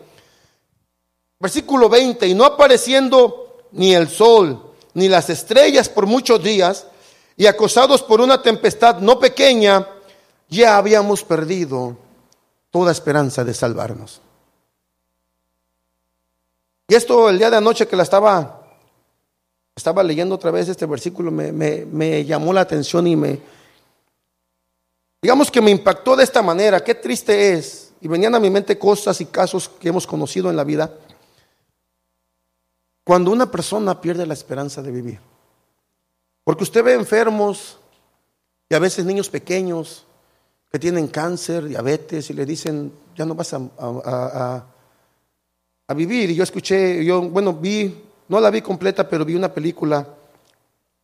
[1.38, 6.86] Versículo 20, y no apareciendo ni el sol, ni las estrellas por muchos días,
[7.38, 9.86] y acosados por una tempestad no pequeña,
[10.48, 11.96] ya habíamos perdido
[12.68, 14.20] toda esperanza de salvarnos.
[16.88, 18.66] Y esto el día de anoche que la estaba,
[19.76, 23.38] estaba leyendo otra vez este versículo, me, me llamó la atención y me,
[25.22, 27.92] digamos que me impactó de esta manera, qué triste es.
[28.00, 30.92] Y venían a mi mente cosas y casos que hemos conocido en la vida.
[33.04, 35.20] Cuando una persona pierde la esperanza de vivir.
[36.48, 37.76] Porque usted ve enfermos
[38.70, 40.06] y a veces niños pequeños
[40.72, 43.60] que tienen cáncer, diabetes, y le dicen, ya no vas a,
[45.86, 46.30] a, vivir.
[46.30, 50.08] Y yo escuché, yo, bueno, vi, no la vi completa, pero vi una película,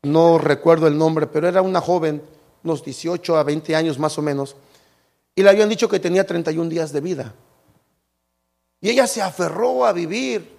[0.05, 2.23] no recuerdo el nombre, pero era una joven,
[2.63, 4.57] unos 18 a 20 años más o menos,
[5.35, 7.35] y le habían dicho que tenía 31 días de vida.
[8.81, 10.57] Y ella se aferró a vivir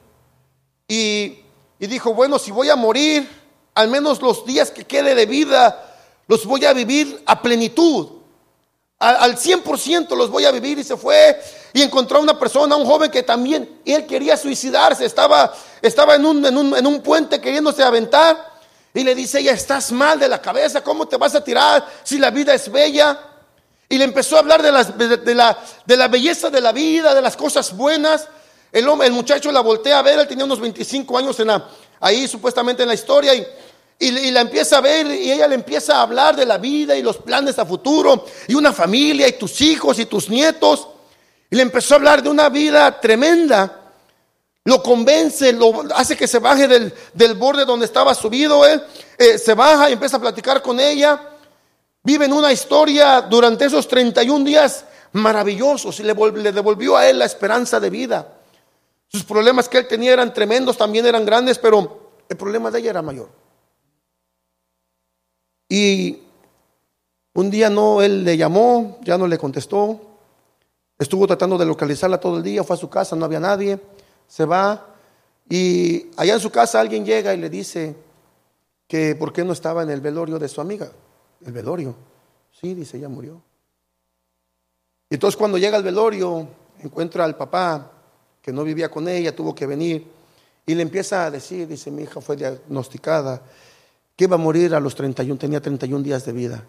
[0.88, 1.40] y,
[1.80, 3.45] y dijo, bueno, si voy a morir,
[3.76, 5.94] al menos los días que quede de vida,
[6.28, 8.16] los voy a vivir a plenitud
[8.98, 11.40] al 100% los voy a vivir y se fue
[11.74, 16.26] y encontró a una persona, un joven que también, él quería suicidarse, estaba, estaba en,
[16.26, 18.54] un, en, un, puente queriéndose aventar
[18.94, 22.18] y le dice, ella, estás mal de la cabeza, ¿cómo te vas a tirar si
[22.18, 23.20] la vida es bella?
[23.90, 27.22] Y le empezó a hablar de, de, la, de la belleza de la vida, de
[27.22, 28.28] las cosas buenas.
[28.72, 31.52] El, hombre, el muchacho la voltea a ver, él tenía unos 25 años en
[32.00, 33.46] ahí supuestamente en la historia y
[33.98, 37.02] y, la empieza a ver y ella le empieza a hablar de la vida y
[37.02, 40.88] los planes a futuro y una familia y tus hijos y tus nietos.
[41.50, 43.82] Y le empezó a hablar de una vida tremenda.
[44.66, 48.84] Lo convence, lo hace que se baje del, borde donde estaba subido él.
[49.18, 51.22] Eh, se baja y empieza a platicar con ella.
[52.04, 57.26] Vive en una historia durante esos 31 días maravillosos y le devolvió a él la
[57.26, 58.28] esperanza de vida.
[59.08, 62.90] Sus problemas que él tenía eran tremendos, también eran grandes, pero el problema de ella
[62.90, 63.45] era mayor.
[65.70, 66.20] Y
[67.34, 70.00] un día no, él le llamó, ya no le contestó.
[70.98, 73.80] Estuvo tratando de localizarla todo el día, fue a su casa, no había nadie.
[74.28, 74.96] Se va
[75.50, 77.96] y allá en su casa alguien llega y le dice
[78.88, 80.92] que por qué no estaba en el velorio de su amiga.
[81.46, 81.96] El velorio.
[82.52, 83.42] Sí, dice, ella murió.
[85.10, 86.48] Y entonces cuando llega al velorio,
[86.82, 87.92] encuentra al papá
[88.42, 90.08] que no vivía con ella, tuvo que venir
[90.66, 93.42] y le empieza a decir, dice, mi hija fue diagnosticada
[94.16, 96.64] que iba a morir a los 31, tenía 31 días de vida.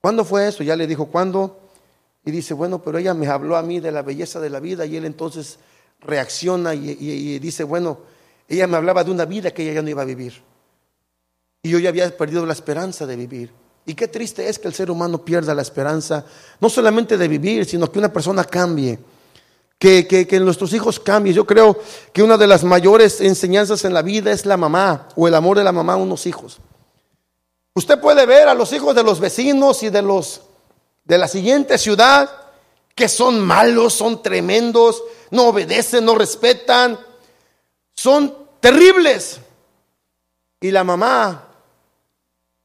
[0.00, 0.62] ¿Cuándo fue eso?
[0.62, 1.58] Ya le dijo, ¿cuándo?
[2.24, 4.86] Y dice, bueno, pero ella me habló a mí de la belleza de la vida
[4.86, 5.58] y él entonces
[6.00, 7.98] reacciona y, dice, bueno,
[8.48, 10.42] ella me hablaba de una vida que ella ya no iba a vivir.
[11.62, 13.52] Y yo ya había perdido la esperanza de vivir.
[13.84, 16.24] Y qué triste es que el ser humano pierda la esperanza,
[16.60, 18.98] no solamente de vivir, sino que una persona cambie
[19.78, 21.36] que, que, nuestros hijos cambien.
[21.36, 21.78] Yo creo
[22.12, 25.58] que una de las mayores enseñanzas en la vida es la mamá o el amor
[25.58, 26.58] de la mamá a unos hijos.
[27.74, 30.42] Usted puede ver a los hijos de los vecinos y de los
[31.04, 32.28] de la siguiente ciudad
[32.94, 36.98] que son malos, son tremendos, no obedecen, no respetan,
[37.94, 39.38] son terribles.
[40.60, 41.46] Y la mamá,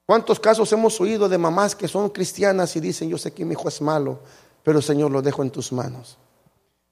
[0.06, 3.52] ¿cuántos casos hemos oído de mamás que son cristianas y dicen, yo sé que mi
[3.52, 4.20] hijo es malo,
[4.64, 6.18] pero Señor lo dejo en tus manos?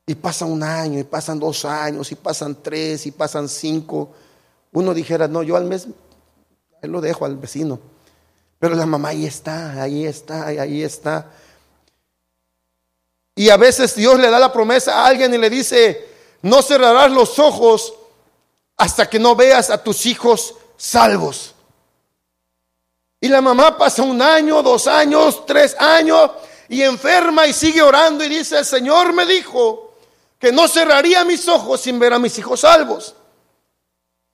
[0.09, 4.09] Y pasa un año, y pasan dos años, y pasan tres, y pasan cinco.
[4.71, 5.85] Uno dijera, no, yo al mes
[6.81, 7.79] lo dejo al vecino.
[8.57, 11.31] Pero la mamá ahí está, ahí está, ahí está.
[13.35, 16.07] Y a veces Dios le da la promesa a alguien y le dice,
[16.41, 17.93] no cerrarás los ojos
[18.77, 21.53] hasta que no veas a tus hijos salvos.
[23.21, 26.31] Y la mamá pasa un año, dos años, tres años
[26.67, 29.88] y enferma y sigue orando y dice, el Señor me dijo
[30.39, 33.13] que no cerraría mis ojos sin ver a mis hijos salvos.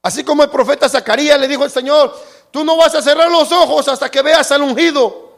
[0.03, 2.15] Así como el profeta Zacarías le dijo al Señor,
[2.51, 5.37] tú no vas a cerrar los ojos hasta que veas al ungido.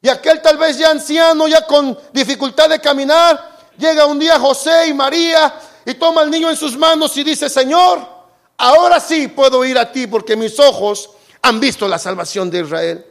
[0.00, 4.88] Y aquel tal vez ya anciano, ya con dificultad de caminar, llega un día José
[4.88, 8.00] y María y toma al niño en sus manos y dice, Señor,
[8.56, 11.10] ahora sí puedo ir a ti porque mis ojos
[11.42, 13.06] han visto la salvación de Israel.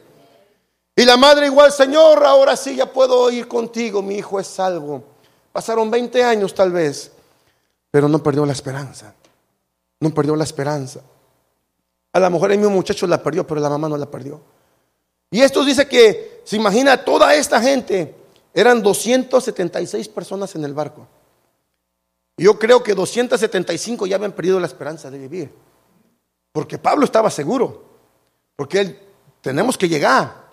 [0.96, 5.15] Y la madre igual, Señor, ahora sí ya puedo ir contigo, mi hijo es salvo.
[5.56, 7.10] Pasaron 20 años tal vez,
[7.90, 9.14] pero no perdió la esperanza.
[10.00, 11.00] No perdió la esperanza.
[12.12, 14.38] A lo mejor el mismo muchacho la perdió, pero la mamá no la perdió.
[15.30, 18.14] Y esto dice que, se imagina, toda esta gente,
[18.52, 21.06] eran 276 personas en el barco.
[22.36, 25.50] Yo creo que 275 ya habían perdido la esperanza de vivir.
[26.52, 27.82] Porque Pablo estaba seguro.
[28.56, 29.00] Porque él,
[29.40, 30.50] tenemos que llegar.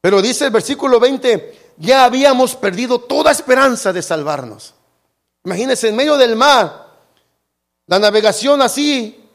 [0.00, 4.74] Pero dice el versículo 20, ya habíamos perdido toda esperanza de salvarnos.
[5.44, 6.86] Imagínense, en medio del mar,
[7.86, 9.28] la navegación así,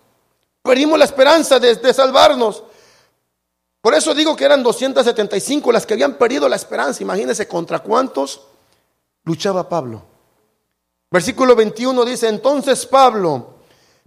[0.64, 2.64] perdimos la esperanza de, salvarnos.
[3.82, 7.04] Por eso digo que eran 275 las que habían perdido la esperanza.
[7.04, 8.42] Imagínense contra cuántos
[9.24, 10.04] luchaba Pablo.
[11.12, 13.56] Versículo 21 dice, entonces Pablo,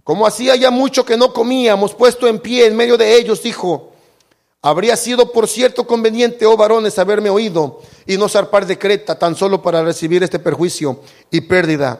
[0.03, 3.92] como hacía ya mucho que no comíamos, puesto en pie en medio de ellos, dijo,
[4.65, 9.35] Habría sido, por cierto, conveniente, oh varones, haberme oído y no zarpar de Creta tan
[9.35, 11.99] solo para recibir este perjuicio y pérdida.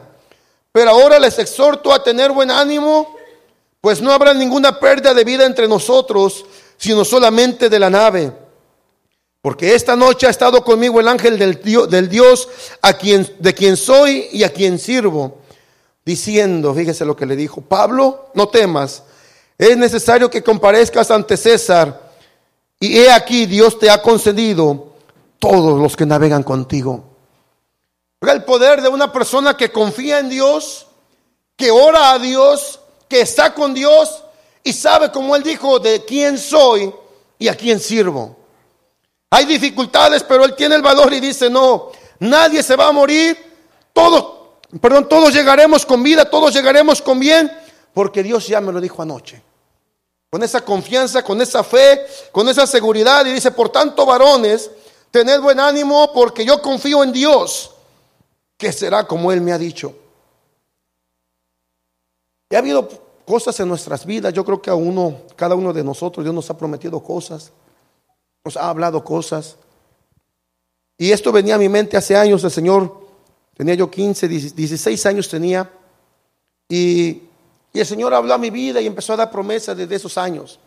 [0.72, 3.16] Pero ahora les exhorto a tener buen ánimo,
[3.82, 6.46] pues no habrá ninguna pérdida de vida entre nosotros,
[6.78, 8.32] sino solamente de la nave.
[9.42, 12.48] Porque esta noche ha estado conmigo el ángel del Dios, del Dios
[12.80, 15.36] a quien, de quien soy y a quien sirvo,
[16.02, 19.02] diciendo, fíjese lo que le dijo, Pablo, no temas,
[19.58, 22.03] es necesario que comparezcas ante César,
[22.80, 24.92] y he aquí Dios te ha concedido
[25.38, 27.04] todos los que navegan contigo.
[28.20, 30.86] El poder de una persona que confía en Dios,
[31.56, 34.24] que ora a Dios, que está con Dios
[34.62, 36.92] y sabe, como él dijo, de quién soy
[37.38, 38.36] y a quién sirvo.
[39.30, 43.36] Hay dificultades, pero él tiene el valor y dice, no, nadie se va a morir,
[43.92, 44.48] todos,
[44.80, 47.52] perdón, todos llegaremos con vida, todos llegaremos con bien,
[47.92, 49.42] porque Dios ya me lo dijo anoche.
[50.34, 54.68] Con esa confianza, con esa fe, con esa seguridad, y dice, por tanto, varones,
[55.12, 57.70] tened buen ánimo, porque yo confío en Dios,
[58.58, 59.94] que será como Él me ha dicho.
[62.50, 62.88] Y ha habido
[63.24, 66.50] cosas en nuestras vidas, yo creo que a uno, cada uno de nosotros, Dios nos
[66.50, 67.52] ha prometido cosas
[68.44, 69.56] nos ha hablado cosas.
[70.98, 73.06] Y esto venía a mi mente hace años, el Señor,
[73.56, 75.70] tenía yo 15, 16 años tenía,
[76.68, 77.22] y,
[77.80, 80.58] el Señor habló a mi vida y empezó a dar promesas desde esos años.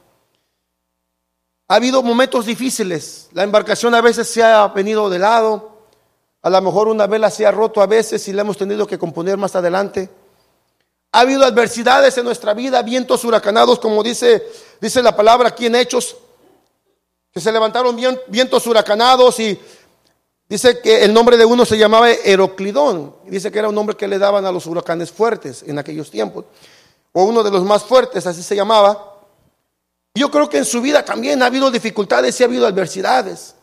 [1.69, 5.77] Ha habido momentos difíciles, la embarcación a veces se ha venido de lado,
[6.41, 8.97] a lo mejor una vela se ha roto a veces y la hemos tenido que
[8.97, 10.09] componer más adelante.
[11.11, 14.45] Ha habido adversidades en nuestra vida, vientos huracanados, como dice,
[14.79, 16.15] dice la palabra aquí en Hechos,
[17.33, 19.59] que se levantaron vientos huracanados y
[20.47, 23.15] dice que el nombre de uno se llamaba Heroclidón.
[23.25, 26.45] Dice que era un nombre que le daban a los huracanes fuertes en aquellos tiempos,
[27.19, 29.15] o uno de los más fuertes, así se llamaba.
[30.13, 33.55] Yo creo que en su vida también ha habido dificultades y ha habido adversidades.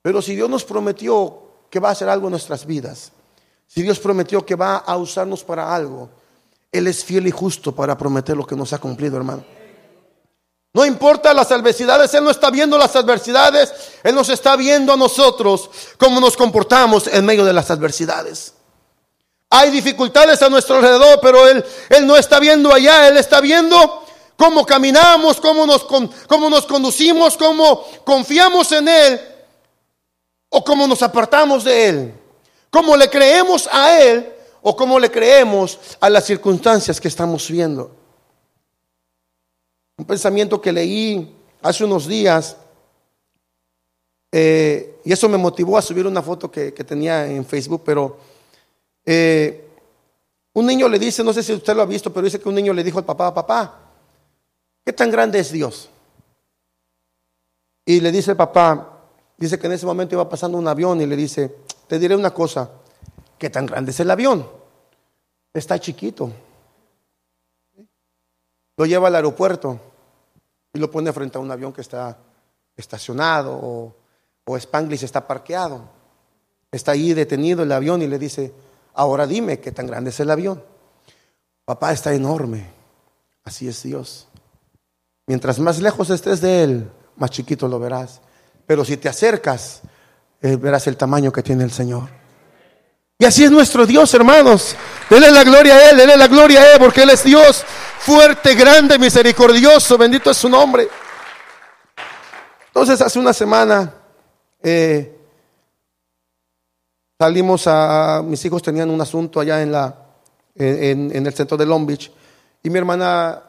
[0.00, 3.12] Pero si Dios nos prometió que va a hacer algo en nuestras vidas,
[3.66, 6.08] si Dios prometió que va a usarnos para algo,
[6.72, 9.44] Él es fiel y justo para prometer lo que nos ha cumplido, hermano.
[10.72, 13.70] No importa las adversidades, Él no está viendo las adversidades,
[14.02, 18.54] Él nos está viendo a nosotros cómo nos comportamos en medio de las adversidades.
[19.50, 24.04] Hay dificultades a nuestro alrededor, pero Él, él no está viendo allá, Él está viendo
[24.36, 29.20] cómo caminamos, cómo nos, cómo nos conducimos, cómo confiamos en Él
[30.48, 32.14] o cómo nos apartamos de Él,
[32.70, 34.32] cómo le creemos a Él
[34.62, 37.94] o cómo le creemos a las circunstancias que estamos viendo.
[39.96, 42.56] Un pensamiento que leí hace unos días,
[44.32, 48.16] eh, y eso me motivó a subir una foto que, tenía en Facebook, pero
[49.04, 49.70] eh,
[50.52, 52.54] un niño le dice, no sé si usted lo ha visto, pero dice que un
[52.54, 53.78] niño le dijo al papá, papá,
[54.84, 55.88] ¿qué tan grande es Dios?
[57.84, 59.00] Y le dice el papá,
[59.36, 62.32] dice que en ese momento iba pasando un avión y le dice, te diré una
[62.32, 62.70] cosa,
[63.38, 64.46] ¿qué tan grande es el avión?
[65.54, 66.30] Está chiquito.
[68.76, 69.78] Lo lleva al aeropuerto
[70.72, 72.16] y lo pone frente a un avión que está
[72.76, 73.94] estacionado o,
[74.44, 75.82] o Spanglish está parqueado.
[76.70, 78.52] Está ahí detenido el avión y le dice,
[79.00, 80.62] ahora dime qué tan grande es el avión.
[81.64, 82.66] Papá está enorme,
[83.44, 84.28] así es Dios.
[85.26, 88.20] Mientras más lejos estés de Él, más chiquito lo verás.
[88.66, 89.80] Pero si te acercas,
[90.42, 92.08] eh, verás el tamaño que tiene el Señor.
[93.18, 94.76] Y así es nuestro Dios, hermanos.
[95.08, 97.64] Dele la gloria a Él, dele la gloria a Él, porque Él es Dios
[98.00, 100.88] fuerte, grande, misericordioso, bendito es su nombre.
[102.66, 103.94] Entonces, hace una semana
[104.62, 105.19] eh,
[107.20, 109.94] salimos a, mis hijos tenían un asunto allá en, la,
[110.54, 112.10] en, el centro de Long Beach,
[112.62, 113.42] y mi hermana,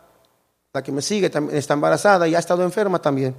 [0.74, 3.34] la que me sigue, también está embarazada y ha estado enferma también.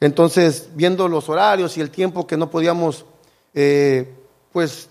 [0.00, 3.04] Entonces, viendo los horarios y el tiempo que no podíamos,
[3.52, 4.10] eh,
[4.52, 4.88] pues,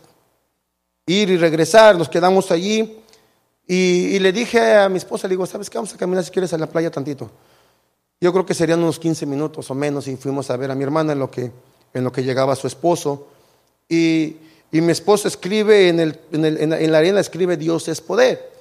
[1.08, 3.00] ir y regresar, nos quedamos allí.
[3.66, 5.80] Y, le dije a mi esposa, le digo, ¿sabes qué?
[5.80, 7.32] Vamos a caminar si quieres a la playa tantito.
[8.22, 10.84] Yo creo que serían unos 15 minutos o menos y fuimos a ver a mi
[10.84, 11.52] hermana en lo que,
[11.96, 13.30] en lo que llegaba su esposo.
[13.90, 14.38] Y,
[14.72, 18.52] y mi esposo escribe en, el, en, el, en, la arena, escribe Dios es poder.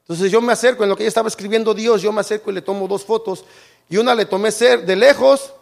[0.00, 2.54] Entonces yo me acerco, en lo que ella estaba escribiendo Dios, yo me acerco y
[2.54, 3.44] le tomo dos fotos.
[3.88, 5.54] Y una le tomé ser de lejos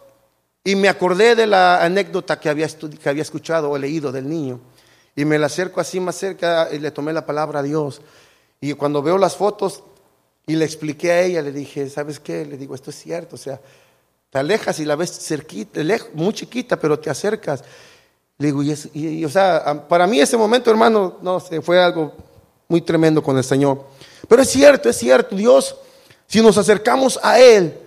[0.63, 4.59] y me acordé de la anécdota que había, que había escuchado o leído del niño.
[5.15, 8.01] Y me la acerco así más cerca y le tomé la palabra a Dios.
[8.59, 9.83] Y cuando veo las fotos
[10.45, 12.45] y le expliqué a ella, le dije, ¿sabes qué?
[12.45, 13.59] Le digo, esto es cierto, o sea,
[14.29, 15.81] te alejas y la ves cerquita,
[16.13, 17.63] muy chiquita, pero te acercas.
[18.93, 22.13] Y, o sea, para mí ese momento, hermano, no sé, fue algo
[22.67, 23.83] muy tremendo con el Señor.
[24.27, 25.75] Pero es cierto, es cierto, Dios,
[26.27, 27.77] si nos acercamos a Él,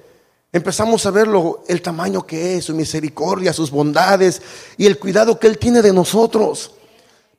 [0.53, 1.29] empezamos a ver
[1.69, 4.41] el tamaño que es, su misericordia, sus bondades
[4.77, 6.73] y el cuidado que Él tiene de nosotros.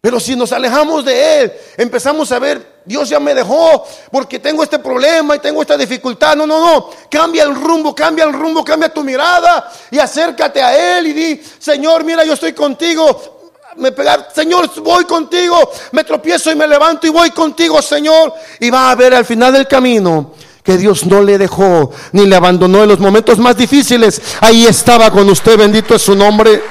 [0.08, 4.64] Pero si nos alejamos de Él, empezamos a ver, Dios ya me dejó porque tengo
[4.64, 6.34] este problema y tengo esta dificultad.
[6.38, 6.90] No, no, no.
[7.12, 11.44] Cambia el rumbo, cambia el rumbo, cambia tu mirada y acércate a Él y di,
[11.60, 13.52] Señor, mira, yo estoy contigo.
[13.76, 15.70] Me pegar, Señor, voy contigo.
[15.92, 18.34] Me tropiezo y me levanto y voy contigo, Señor.
[18.62, 22.38] Y va a ver al final del camino que Dios no le dejó ni le
[22.38, 24.22] abandonó en los momentos más difíciles.
[24.40, 26.64] Ahí estaba con usted, bendito es su nombre.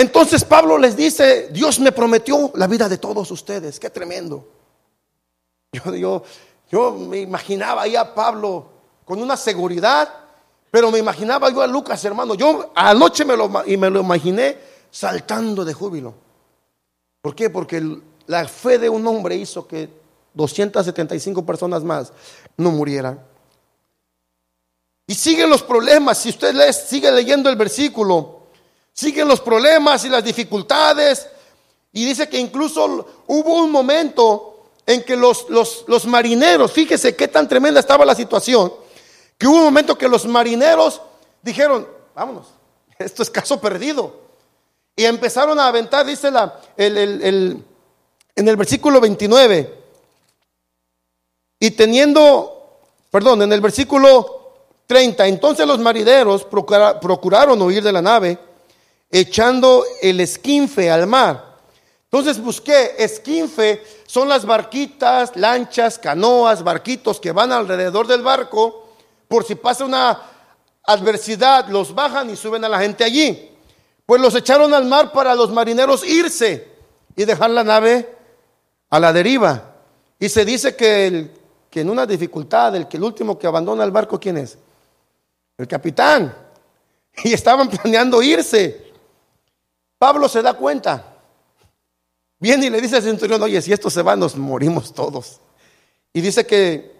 [0.00, 3.78] Entonces Pablo les dice, Dios me prometió la vida de todos ustedes.
[3.78, 4.48] Qué tremendo.
[5.72, 6.22] Yo, yo,
[6.72, 8.64] yo me imaginaba ahí a Pablo
[9.04, 10.08] con una seguridad,
[10.70, 12.32] pero me imaginaba yo a Lucas, hermano.
[12.34, 14.56] Yo anoche me lo, y me lo imaginé
[14.90, 16.14] saltando de júbilo.
[17.20, 17.50] ¿Por qué?
[17.50, 19.90] Porque la fe de un hombre hizo que
[20.32, 22.10] 275 personas más
[22.56, 23.22] no murieran.
[25.06, 26.16] Y siguen los problemas.
[26.16, 28.39] Si usted lee, sigue leyendo el versículo,
[28.92, 31.28] Siguen los problemas y las dificultades.
[31.92, 34.50] Y dice que incluso hubo un momento
[34.86, 38.72] en que los, los, marineros, fíjese qué tan tremenda estaba la situación,
[39.38, 41.00] que hubo un momento que los marineros
[41.42, 42.46] dijeron, vámonos,
[42.98, 44.30] esto es caso perdido.
[44.96, 47.64] Y empezaron a aventar, dice la, el,
[48.34, 49.78] en el versículo 29,
[51.60, 52.80] y teniendo,
[53.10, 54.54] perdón, en el versículo
[54.86, 58.38] 30, entonces los marineros procuraron huir de la nave
[59.10, 61.56] echando el esquinfe al mar.
[62.04, 68.88] Entonces busqué, esquinfe son las barquitas, lanchas, canoas, barquitos que van alrededor del barco,
[69.28, 70.20] por si pasa una
[70.82, 73.48] adversidad, los bajan y suben a la gente allí.
[74.06, 76.66] Pues los echaron al mar para los marineros irse
[77.14, 78.08] y dejar la nave
[78.88, 79.76] a la deriva.
[80.18, 81.30] Y se dice que,
[81.72, 84.58] en una dificultad, el que el último que abandona el barco, ¿quién es?
[85.56, 86.34] El capitán.
[87.24, 88.89] Y estaban planeando irse.
[90.00, 91.04] Pablo se da cuenta.
[92.38, 95.40] Viene y le dice al centurión, oye, si esto se va, nos morimos todos.
[96.14, 96.96] Y dice que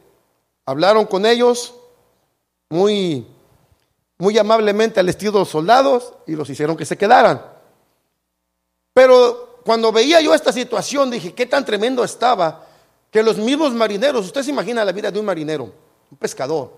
[0.66, 1.74] hablaron con ellos
[2.68, 3.26] muy,
[4.18, 7.42] muy amablemente al estilo de los soldados y los hicieron que se quedaran.
[8.92, 12.66] Pero cuando veía yo esta situación, dije, qué tan tremendo estaba
[13.10, 15.72] que los mismos marineros, usted se imagina la vida de un marinero,
[16.10, 16.74] un pescador,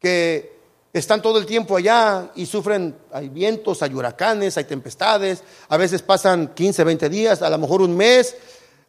[0.00, 0.53] que
[0.94, 6.02] están todo el tiempo allá y sufren, hay vientos, hay huracanes, hay tempestades, a veces
[6.02, 8.36] pasan 15, 20 días, a lo mejor un mes,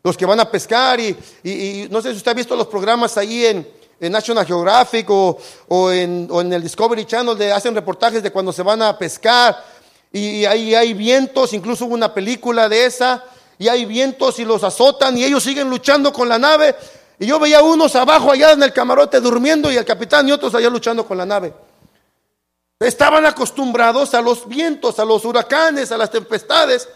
[0.04, 3.46] los que van a pescar y, no sé si usted ha visto los programas ahí
[3.46, 8.84] en, National Geographic o, en, el Discovery Channel, donde hacen reportajes de cuando se van
[8.84, 9.64] a pescar
[10.14, 13.24] y ahí hay vientos, incluso hubo una película de esa,
[13.58, 16.76] y hay vientos y los azotan y ellos siguen luchando con la nave.
[17.18, 20.54] Y yo veía unos abajo allá en el camarote durmiendo y el capitán y otros
[20.54, 21.54] allá luchando con la nave.
[22.80, 26.90] Estaban acostumbrados a los vientos, a los huracanes, a las tempestades,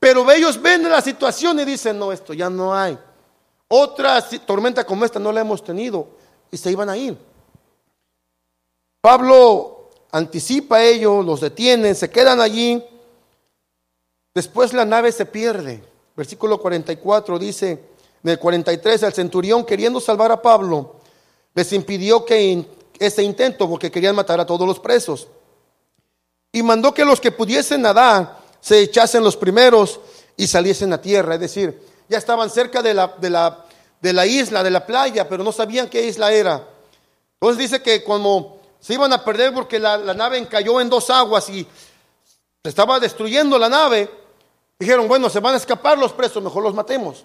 [0.00, 2.98] pero ellos ven la situación y dicen, no, esto ya no hay.
[3.68, 6.08] Otra tormenta como esta no la hemos tenido
[6.50, 7.18] y se iban a ir.
[9.02, 12.82] Pablo anticipa a ellos, los detienen, se quedan allí.
[14.34, 15.84] Después la nave se pierde.
[16.16, 17.70] Versículo 44 dice,
[18.24, 20.96] en el 43, el centurión queriendo salvar a Pablo,
[21.54, 22.66] les impidió que
[22.98, 25.28] ese intento porque querían matar a todos los presos.
[26.52, 30.00] Y mandó que los que pudiesen nadar se echasen los primeros
[30.36, 31.34] y saliesen a tierra.
[31.34, 33.64] Es decir, ya estaban cerca de la, de la,
[34.00, 36.66] de la isla, de la playa, pero no sabían qué isla era.
[37.34, 41.10] Entonces dice que como se iban a perder porque la, la nave encalló en dos
[41.10, 41.66] aguas y
[42.62, 44.10] se estaba destruyendo la nave,
[44.78, 47.24] dijeron, bueno, se van a escapar los presos, mejor los matemos.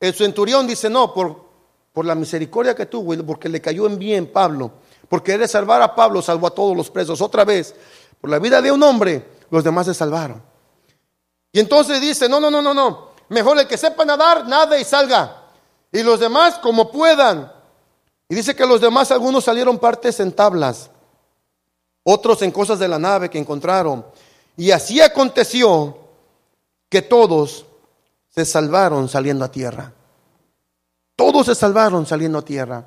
[0.00, 1.49] El centurión dice, no, por,
[1.92, 4.70] por la misericordia que tuvo porque le cayó en bien Pablo,
[5.08, 7.20] porque de salvar a Pablo, salvó a todos los presos.
[7.20, 7.74] Otra vez,
[8.20, 10.42] por la vida de un hombre, los demás se salvaron.
[11.52, 14.84] Y entonces dice, no, no, no, no, no, mejor el que sepa nadar, nada y
[14.84, 15.44] salga.
[15.90, 17.52] Y los demás como puedan.
[18.28, 20.90] Y dice que los demás algunos salieron partes en tablas,
[22.04, 24.06] otros en cosas de la nave que encontraron.
[24.56, 25.98] Y así aconteció
[26.88, 27.66] que todos
[28.28, 29.92] se salvaron saliendo a tierra.
[31.20, 32.82] Todos se salvaron saliendo a tierra.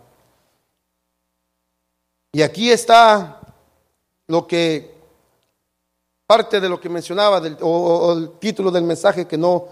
[2.32, 3.40] Y aquí está
[4.26, 4.96] lo que,
[6.26, 9.68] parte de lo que mencionaba, o, el título del mensaje que no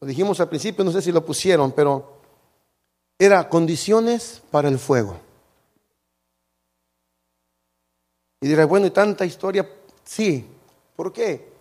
[0.00, 2.14] lo dijimos al principio, no sé si lo pusieron, pero
[3.16, 5.16] era condiciones para el fuego.
[8.40, 9.70] Y diré, bueno, y tanta historia,
[10.02, 10.44] sí,
[10.96, 11.53] ¿por qué?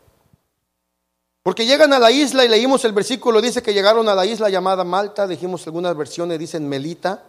[1.44, 4.50] Porque llegan a la isla y leímos el versículo, dice que llegaron a la isla
[4.50, 7.22] llamada Malta, dijimos algunas versiones, dicen Melita.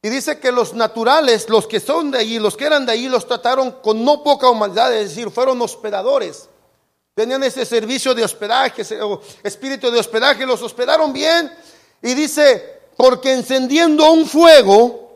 [0.00, 3.08] Y dice que los naturales, los que son de allí, los que eran de allí,
[3.08, 6.48] los trataron con no poca humanidad, es decir, fueron hospedadores.
[7.12, 8.82] Tenían ese servicio de hospedaje,
[9.42, 11.52] espíritu de hospedaje, los hospedaron bien.
[12.00, 15.10] Y dice, porque encendiendo un fuego,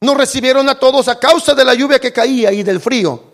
[0.00, 3.27] no recibieron a todos a causa de la lluvia que caía y del frío.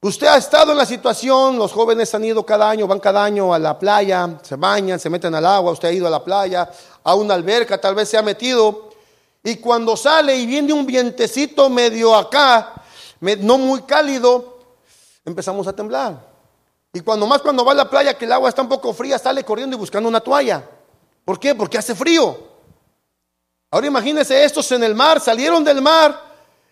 [0.00, 3.52] Usted ha estado en la situación, los jóvenes han ido cada año, van cada año
[3.52, 6.70] a la playa, se bañan, se meten al agua, usted ha ido a la playa,
[7.02, 8.90] a una alberca, tal vez se ha metido,
[9.42, 12.74] y cuando sale y viene un vientecito medio acá,
[13.20, 14.60] no muy cálido,
[15.24, 16.28] empezamos a temblar.
[16.92, 19.18] Y cuando más cuando va a la playa que el agua está un poco fría,
[19.18, 20.64] sale corriendo y buscando una toalla.
[21.24, 21.56] ¿Por qué?
[21.56, 22.38] Porque hace frío.
[23.70, 26.22] Ahora imagínense estos en el mar, salieron del mar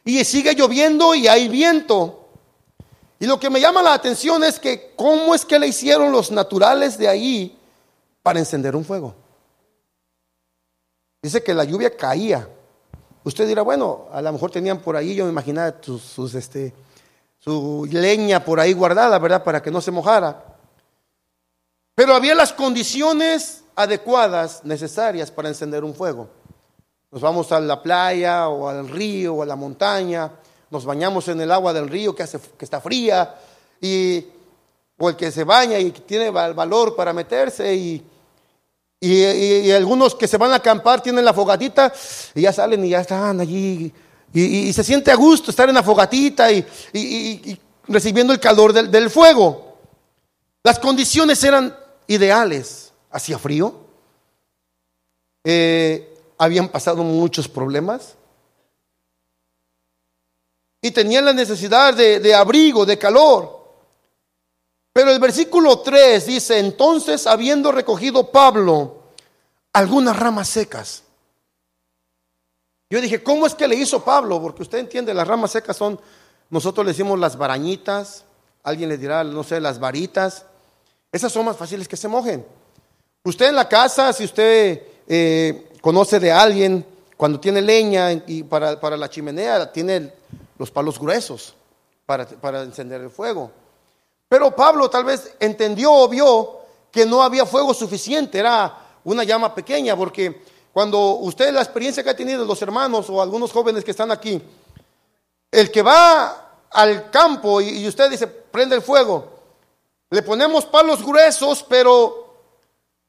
[0.05, 2.26] y sigue lloviendo y hay viento.
[3.19, 6.31] Y lo que me llama la atención es que cómo es que le hicieron los
[6.31, 7.59] naturales de ahí
[8.23, 9.15] para encender un fuego.
[11.23, 12.49] Dice que la lluvia caía.
[13.25, 16.73] Usted dirá, bueno, a lo mejor tenían por ahí, yo me imaginaba sus, este,
[17.39, 19.43] su leña por ahí guardada, ¿verdad?
[19.43, 20.45] Para que no se mojara.
[21.95, 26.29] Pero había las condiciones adecuadas, necesarias para encender un fuego.
[27.11, 30.31] Nos vamos a la playa o al río o a la montaña,
[30.77, 33.35] nos bañamos en el agua del río que, hace, que está fría,
[33.81, 34.27] y,
[34.99, 38.05] o el que se baña y tiene valor para meterse, y,
[39.01, 41.91] y, algunos que se van a acampar tienen la fogatita
[42.35, 43.91] y ya salen y ya están allí.
[44.35, 47.59] Y, se siente a gusto estar en la fogatita y,
[47.89, 49.79] recibiendo el calor del, fuego.
[50.63, 51.75] Las condiciones eran
[52.07, 52.93] ideales.
[53.11, 53.75] Hacía frío.
[55.43, 58.17] Eh, habían pasado muchos problemas
[60.87, 63.57] y tenían la necesidad de, abrigo, de calor.
[64.93, 69.03] Pero el versículo 3 dice, entonces habiendo recogido Pablo
[69.73, 71.03] algunas ramas secas.
[72.89, 74.41] Yo dije, ¿cómo es que le hizo Pablo?
[74.41, 76.01] Porque usted entiende, las ramas secas son,
[76.51, 78.25] nosotros le decimos las barañitas,
[78.63, 80.47] alguien le dirá, no sé, las varitas.
[81.11, 82.47] Esas son más fáciles que se mojen.
[83.25, 88.79] Usted en la casa, si usted eh, conoce de alguien, cuando tiene leña y para,
[88.79, 90.13] para, la chimenea, tiene
[90.59, 91.55] los palos gruesos
[92.05, 93.51] para, para encender el fuego.
[94.29, 96.59] Pero Pablo tal vez entendió o vio
[96.91, 100.43] que no había fuego suficiente, era una llama pequeña, porque
[100.73, 104.43] cuando usted la experiencia que ha tenido los hermanos o algunos jóvenes que están aquí,
[105.51, 109.29] el que va al campo y, usted dice, prende el fuego,
[110.11, 112.27] le ponemos palos gruesos, pero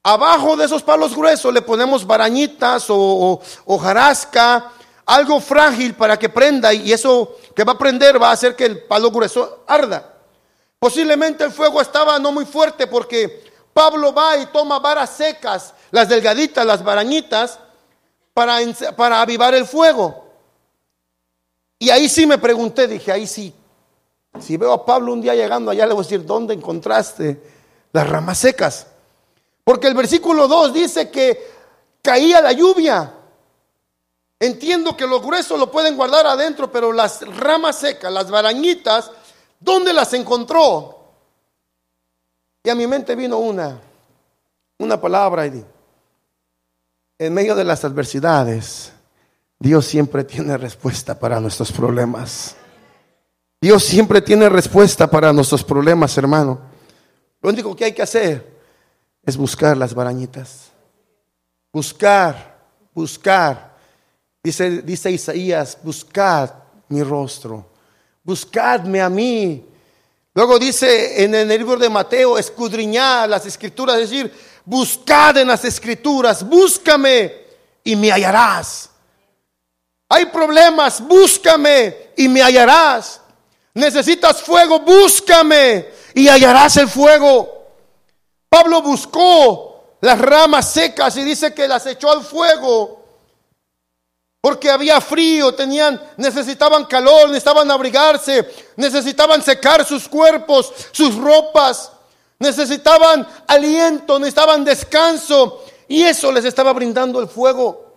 [0.08, 3.42] Abajo de esos palos gruesos le ponemos barañitas o,
[3.82, 4.72] jarasca,
[5.08, 8.66] algo frágil para que prenda y eso que va a prender va a hacer que
[8.66, 10.16] el palo grueso arda.
[10.78, 16.10] Posiblemente el fuego estaba no muy fuerte porque Pablo va y toma varas secas, las
[16.10, 17.58] delgaditas, las barañitas,
[18.34, 18.60] para,
[18.96, 20.26] para avivar el fuego.
[21.80, 23.54] Y ahí sí me pregunté, dije, ahí sí.
[24.40, 27.42] Si veo a Pablo un día llegando allá, le voy a decir, ¿dónde encontraste
[27.94, 28.88] las ramas secas?
[29.64, 31.50] Porque el versículo 2 dice que
[32.02, 33.14] caía la lluvia.
[34.40, 39.12] Entiendo que los gruesos lo pueden guardar adentro, pero las ramas secas, las barañitas,
[39.60, 40.98] ¿dónde las encontró?
[42.64, 43.80] Y a mi mente vino una,
[44.78, 45.66] una palabra y
[47.20, 48.92] en medio de las adversidades,
[49.60, 52.56] Dios siempre tiene respuesta para nuestros problemas.
[53.60, 56.60] Dios siempre tiene respuesta para nuestros problemas, hermano.
[57.42, 58.56] Lo único que hay que hacer
[59.24, 60.72] es buscar las barañitas.
[61.74, 62.60] Buscar,
[62.94, 63.67] buscar.
[64.48, 66.50] Dice, dice Isaías, buscad
[66.88, 67.66] mi rostro.
[68.24, 69.62] Buscadme a mí.
[70.34, 74.34] Luego dice en el libro de Mateo, escudriñad las escrituras, es decir,
[74.64, 77.34] buscad en las escrituras, búscame
[77.84, 78.90] y me hallarás.
[80.08, 83.20] Hay problemas, búscame y me hallarás.
[83.74, 87.66] Necesitas fuego, búscame y hallarás el fuego.
[88.48, 92.97] Pablo buscó las ramas secas y dice que las echó al fuego
[94.48, 101.92] porque había frío, tenían, necesitaban calor, necesitaban abrigarse, necesitaban secar sus cuerpos, sus ropas,
[102.40, 107.92] necesitaban aliento, necesitaban descanso y eso les estaba brindando el fuego.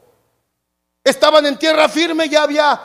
[1.05, 2.80] Estaban en tierra firme, ya había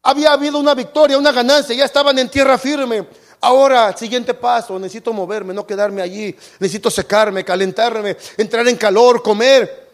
[0.00, 3.04] había habido una victoria, una ganancia, ya estaban en tierra firme.
[3.40, 9.85] Ahora, siguiente paso, necesito moverme, no quedarme allí, necesito secarme, calentarme, entrar en calor, comer.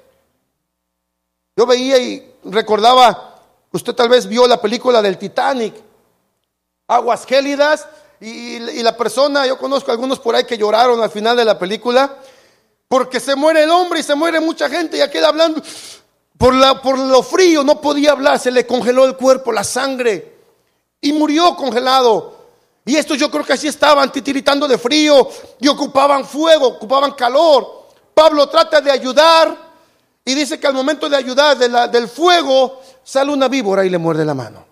[1.57, 3.41] Yo veía y recordaba,
[3.73, 5.75] usted tal vez vio la película del Titanic,
[6.89, 7.87] aguas gélidas,
[8.21, 12.19] y, la persona, yo conozco algunos por ahí que lloraron al final de la película,
[12.87, 15.61] porque se muere el hombre y se muere mucha gente y aquel hablando,
[16.39, 20.37] por, la, por lo frío no podía hablar, se le congeló el cuerpo, la sangre,
[21.01, 22.37] y murió congelado.
[22.85, 25.29] Y estos yo creo que así estaban, titiritando de frío,
[25.61, 27.89] y ocupaban fuego, ocupaban calor.
[28.15, 29.72] Pablo trata de ayudar,
[30.25, 31.59] y dice que al momento de ayudar
[31.91, 34.65] del fuego, sale una víbora y le muerde la mano.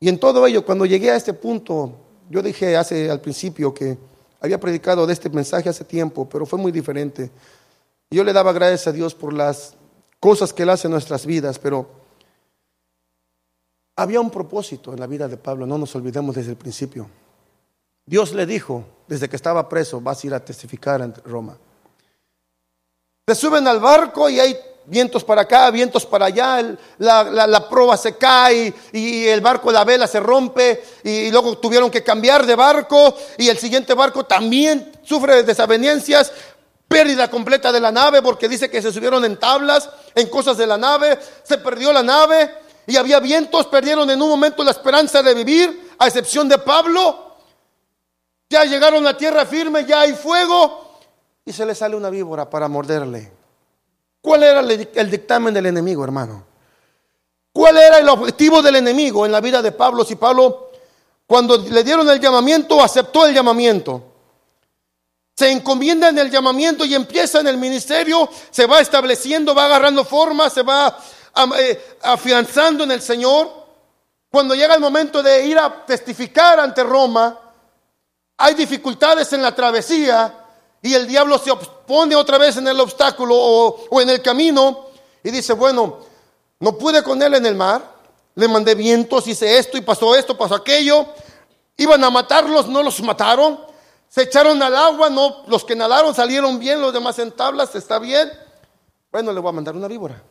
[0.00, 1.92] Y en todo ello, cuando llegué a este punto,
[2.30, 3.96] yo dije hace al principio que
[4.40, 7.30] había predicado de este mensaje hace tiempo, pero fue muy diferente.
[8.10, 9.74] Yo le daba gracias a Dios por las
[10.20, 11.88] cosas que Él hace en nuestras vidas, pero
[13.96, 17.08] había un propósito en la vida de Pablo, no nos olvidemos desde el principio.
[18.06, 21.56] Dios le dijo, desde que estaba preso, vas a ir a testificar en Roma.
[23.24, 27.96] Te suben al barco y hay vientos para acá, vientos para allá, la, la, proa
[27.96, 32.54] se cae y el barco, la vela se rompe y luego tuvieron que cambiar de
[32.54, 36.32] barco y el siguiente barco también sufre desavenencias,
[36.86, 40.66] pérdida completa de la nave porque dice que se subieron en tablas, en cosas de
[40.66, 42.50] la nave, se perdió la nave
[42.86, 47.23] y había vientos, perdieron en un momento la esperanza de vivir, a excepción de Pablo.
[48.54, 51.00] Ya llegaron a tierra firme, ya hay fuego
[51.44, 53.32] y se le sale una víbora para morderle.
[54.20, 56.46] ¿Cuál era el dictamen del enemigo, hermano?
[57.52, 60.04] ¿Cuál era el objetivo del enemigo en la vida de Pablo?
[60.04, 60.70] Si Pablo,
[61.26, 64.04] cuando le dieron el llamamiento, aceptó el llamamiento.
[65.36, 70.04] Se encomienda en el llamamiento y empieza en el ministerio, se va estableciendo, va agarrando
[70.04, 70.96] forma, se va
[71.58, 73.50] eh, afianzando en el Señor.
[74.30, 77.40] Cuando llega el momento de ir a testificar ante Roma,
[78.36, 80.44] hay dificultades en la travesía,
[80.84, 81.50] y el diablo se
[81.86, 84.88] pone otra vez en el obstáculo o, en el camino
[85.22, 86.00] y dice, bueno,
[86.60, 87.90] no pude con él en el mar,
[88.34, 91.06] le mandé vientos, hice esto y pasó esto, pasó aquello,
[91.78, 93.58] iban a matarlos, no los mataron,
[94.10, 97.98] se echaron al agua, no, los que nadaron salieron bien, los demás en tablas, está
[97.98, 98.30] bien,
[99.10, 100.22] bueno, le voy a mandar una víbora.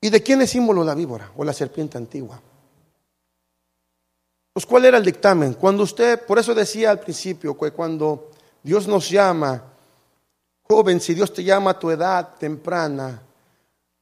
[0.00, 2.40] ¿Y de quién es símbolo la víbora o la serpiente antigua?
[4.52, 5.54] Pues ¿cuál era el dictamen?
[5.54, 8.30] Cuando usted, por eso decía al principio, que cuando
[8.62, 9.62] Dios nos llama,
[10.68, 13.22] joven, si Dios te llama a tu edad temprana,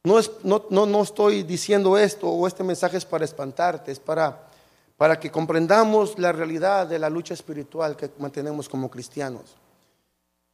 [0.03, 3.99] no, es, no, no, no estoy diciendo esto o este mensaje es para espantarte, es
[3.99, 4.49] para,
[4.97, 9.55] para que comprendamos la realidad de la lucha espiritual que mantenemos como cristianos.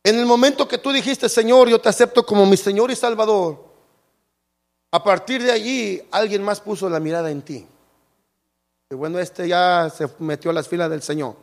[0.03, 3.65] En el momento que tú dijiste, Señor, yo te acepto como mi Señor y Salvador,
[4.91, 7.67] a partir de allí alguien más puso la mirada en ti.
[8.89, 11.35] Y bueno, este ya se metió a las filas del Señor.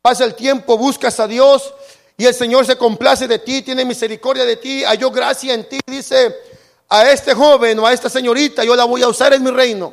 [0.00, 1.74] Pasa el tiempo, buscas a Dios
[2.16, 5.80] y el Señor se complace de ti, tiene misericordia de ti, halló gracia en ti.
[5.84, 6.36] Dice
[6.88, 9.92] a este joven o a esta señorita, yo la voy a usar en mi reino.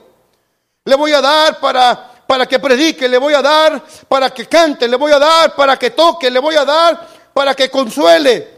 [0.85, 4.87] Le voy a dar para para que predique, le voy a dar para que cante,
[4.87, 8.52] le voy a dar para que toque, le voy a dar para que consuele.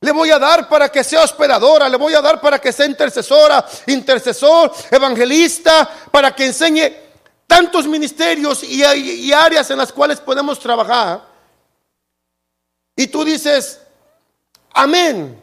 [0.00, 2.86] Le voy a dar para que sea hospedadora, le voy a dar para que sea
[2.86, 6.92] intercesora, intercesor, evangelista, para que enseñe
[7.46, 11.26] tantos ministerios y, áreas en las cuales podemos trabajar.
[12.94, 13.80] Y tú dices,
[14.72, 15.40] amén.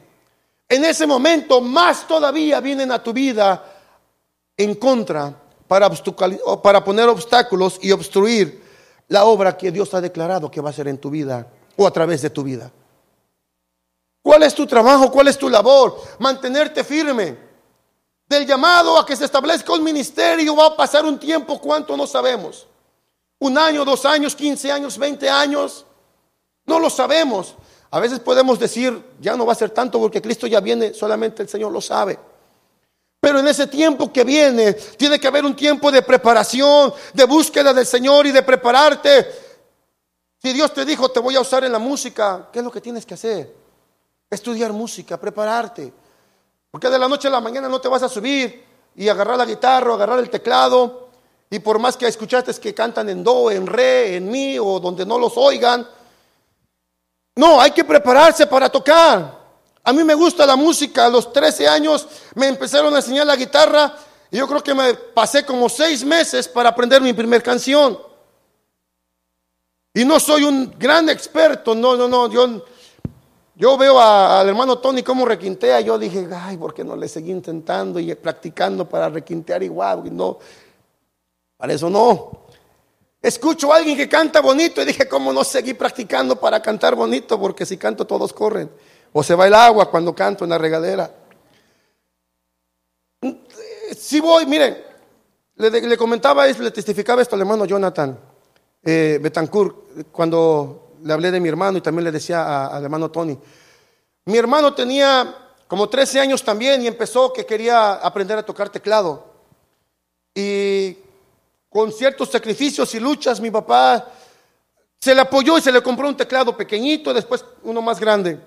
[0.69, 3.63] En ese momento más todavía vienen a tu vida
[4.55, 5.33] en contra
[5.67, 5.89] para,
[6.63, 8.63] para poner obstáculos y obstruir
[9.09, 11.91] la obra que Dios ha declarado que va a hacer en tu vida o a
[11.91, 12.71] través de tu vida.
[14.25, 15.11] ¿Cuál es tu trabajo?
[15.11, 16.01] ¿Cuál es tu labor?
[16.17, 17.37] Mantenerte firme.
[18.27, 22.07] Del llamado a que se establezca un ministerio va a pasar un tiempo, ¿cuánto no
[22.07, 22.65] sabemos?
[23.37, 25.85] Un año, dos años, quince años, veinte años.
[26.65, 27.53] No lo sabemos.
[27.91, 31.43] A veces podemos decir, ya no va a ser tanto porque Cristo ya viene, solamente
[31.43, 32.17] el Señor lo sabe.
[33.19, 37.75] Pero en ese tiempo que viene, tiene que haber un tiempo de preparación, de búsqueda
[37.75, 39.29] del Señor y de prepararte.
[40.41, 42.81] Si Dios te dijo, te voy a usar en la música, ¿qué es lo que
[42.81, 43.64] tienes que hacer?
[44.29, 45.93] Estudiar música, prepararte.
[46.71, 48.63] Porque de la noche a la mañana no te vas a subir
[48.95, 51.09] y agarrar la guitarra, agarrar el teclado.
[51.49, 55.05] Y por más que escuchaste que cantan en do, en re, en mi o donde
[55.05, 55.87] no los oigan.
[57.35, 59.45] No, hay que prepararse para tocar.
[59.83, 61.05] A mí me gusta la música.
[61.05, 63.95] A los 13 años me empezaron a enseñar la guitarra
[64.31, 67.97] y yo creo que me pasé como seis meses para aprender mi primer canción.
[69.93, 72.65] Y no soy un gran experto, no, no, no, yo
[73.55, 77.31] yo veo al hermano Tony cómo requintea, yo dije, ay, ¿por qué no le seguí
[77.31, 80.15] intentando y practicando para requintear igual?
[80.15, 80.39] No,
[81.55, 82.45] para eso no.
[83.21, 87.39] Escucho a alguien que canta bonito y dije, ¿cómo no seguí practicando para cantar bonito?
[87.39, 88.69] Porque si canto todos corren.
[89.13, 91.11] O se va el agua cuando canto en la regadera.
[93.97, 94.77] Si voy, miren,
[95.55, 98.19] le, comentaba, le testificaba esto al hermano Jonathan
[98.83, 103.37] eh, Betancourt, cuando le hablé de mi hermano y también le decía al hermano Tony.
[104.25, 105.35] Mi hermano tenía
[105.67, 109.23] como 13 años también y empezó que quería aprender a tocar teclado.
[110.33, 110.97] Y
[111.69, 114.03] con ciertos sacrificios y luchas, mi papá
[114.99, 118.39] se le apoyó y se le compró un teclado pequeñito, después uno más grande.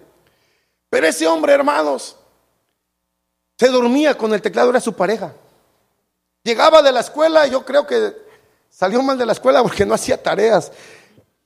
[0.91, 2.17] Pero ese hombre, hermanos,
[3.57, 5.33] se dormía con el teclado, era su pareja.
[6.43, 8.17] Llegaba de la escuela, yo creo que
[8.69, 10.73] salió mal de la escuela porque no hacía tareas.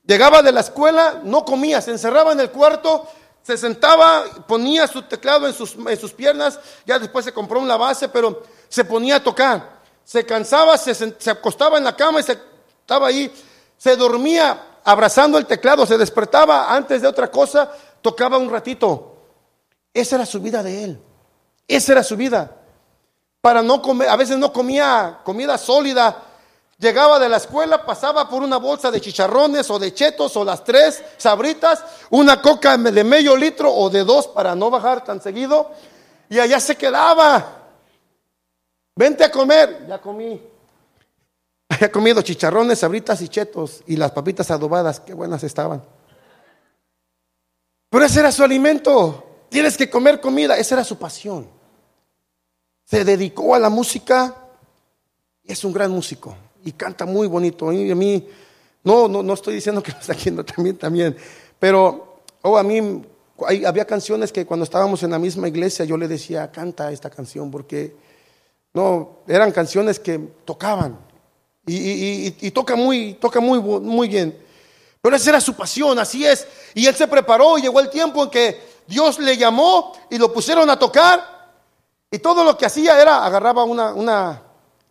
[0.04, 3.06] Llegaba de la escuela, no comía, se encerraba en el cuarto,
[3.42, 7.76] se sentaba, ponía su teclado en sus, en sus piernas, ya después se compró una
[7.76, 9.80] base, pero se ponía a tocar.
[10.04, 12.38] Se cansaba, se, se acostaba en la cama y se
[12.80, 13.32] estaba ahí,
[13.76, 19.16] se dormía abrazando el teclado, se despertaba antes de otra cosa, tocaba un ratito.
[19.94, 21.00] Esa era su vida de él.
[21.68, 22.56] Esa era su vida.
[23.40, 26.22] Para no comer, a veces no comía comida sólida.
[26.82, 30.64] Llegaba de la escuela, pasaba por una bolsa de chicharrones o de chetos o las
[30.64, 35.70] tres sabritas, una coca de medio litro o de dos para no bajar tan seguido,
[36.28, 37.68] y allá se quedaba.
[38.96, 40.42] Vente a comer, ya comí.
[41.68, 45.84] Había comido chicharrones, sabritas y chetos y las papitas adobadas, qué buenas estaban.
[47.90, 49.44] Pero ese era su alimento.
[49.50, 51.48] Tienes que comer comida, esa era su pasión.
[52.86, 54.34] Se dedicó a la música
[55.44, 57.72] y es un gran músico y canta muy bonito.
[57.72, 58.26] Y a mí,
[58.84, 61.16] no, no, no estoy diciendo que lo está haciendo también, también,
[61.58, 63.02] pero oh, a mí
[63.66, 67.50] había canciones que cuando estábamos en la misma iglesia yo le decía, canta esta canción,
[67.50, 67.94] porque
[68.74, 70.98] no, eran canciones que tocaban
[71.66, 74.36] y, toca, muy, toca muy, muy bien.
[75.00, 76.46] Pero esa era su pasión, así es.
[76.74, 80.32] Y él se preparó y llegó el tiempo en que Dios le llamó y lo
[80.32, 81.54] pusieron a tocar.
[82.10, 84.42] Y todo lo que hacía era, agarraba una, una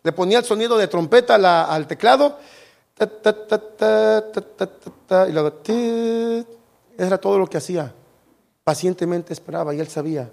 [0.02, 1.34] le ponía el sonido de trompeta
[1.64, 2.38] al teclado.
[5.28, 5.62] y luego,
[6.98, 7.94] era todo lo que hacía.
[8.64, 10.30] Pacientemente esperaba y él sabía.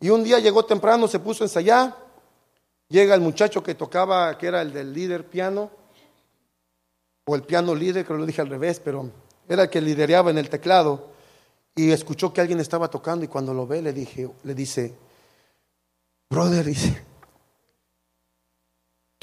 [0.00, 1.96] Y un día llegó temprano, se puso a ensayar.
[2.88, 5.70] Llega el muchacho que tocaba, que era el del líder piano,
[7.26, 9.10] o el piano líder, creo que lo dije al revés, pero
[9.48, 11.08] era el que lidereaba en el teclado,
[11.74, 14.94] y escuchó que alguien estaba tocando, y cuando lo ve le, dije, le dice,
[16.28, 17.02] brother, dice,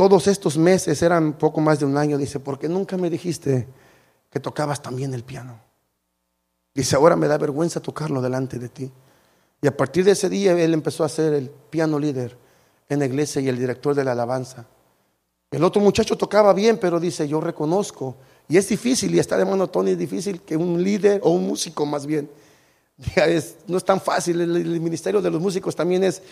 [0.01, 3.67] todos estos meses eran poco más de un año, dice, porque nunca me dijiste
[4.31, 5.61] que tocabas también el piano.
[6.73, 8.91] Dice, ahora me da vergüenza tocarlo delante de ti.
[9.61, 12.35] Y a partir de ese día él empezó a ser el piano líder
[12.89, 14.65] en la iglesia y el director de la alabanza.
[15.51, 18.15] El otro muchacho tocaba bien, pero dice, yo reconozco.
[18.49, 21.45] Y es difícil, y está de mano Tony, es difícil que un líder o un
[21.45, 22.27] músico más bien.
[23.67, 26.23] no es tan fácil, el, ministerio de los músicos también es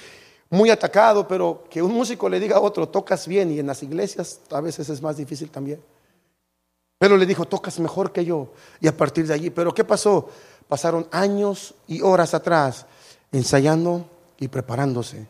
[0.49, 3.83] muy atacado, pero que un músico le diga a otro, tocas bien, y en las
[3.83, 5.81] iglesias a veces es más difícil también.
[6.97, 8.49] Pero le dijo, tocas mejor que yo.
[8.81, 10.29] Y a partir de allí, pero ¿qué pasó?
[10.67, 12.85] Pasaron años y horas atrás
[13.31, 14.05] ensayando
[14.39, 15.27] y preparándose.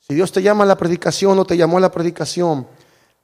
[0.00, 2.66] Si Dios te llama a la predicación o te llamó a la predicación,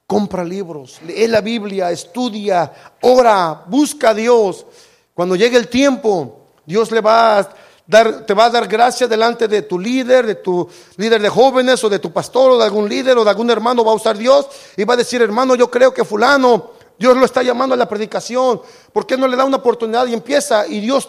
[0.06, 2.72] compra libros, lee la Biblia, estudia,
[3.02, 4.66] ora, busca a Dios.
[5.14, 7.48] Cuando llegue el tiempo, Dios le va a
[7.88, 11.88] te va a dar gracia delante de tu líder, de tu líder de jóvenes o
[11.88, 14.46] de tu pastor o de algún líder o de algún hermano, va a usar Dios
[14.76, 17.88] y va a decir, hermano, yo creo que fulano, Dios lo está llamando a la
[17.88, 18.60] predicación,
[18.92, 20.66] ¿por qué no le da una oportunidad y empieza?
[20.66, 21.08] Y Dios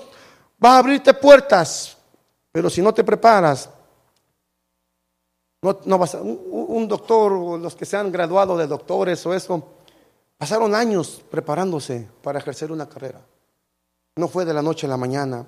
[0.64, 1.98] va a abrirte puertas,
[2.52, 3.70] pero si no te preparas,
[5.62, 9.62] no, no vas un, doctor o los que se han graduado de doctores o eso,
[10.38, 13.20] pasaron años preparándose para ejercer una carrera.
[14.16, 15.46] No fue de la noche a la mañana.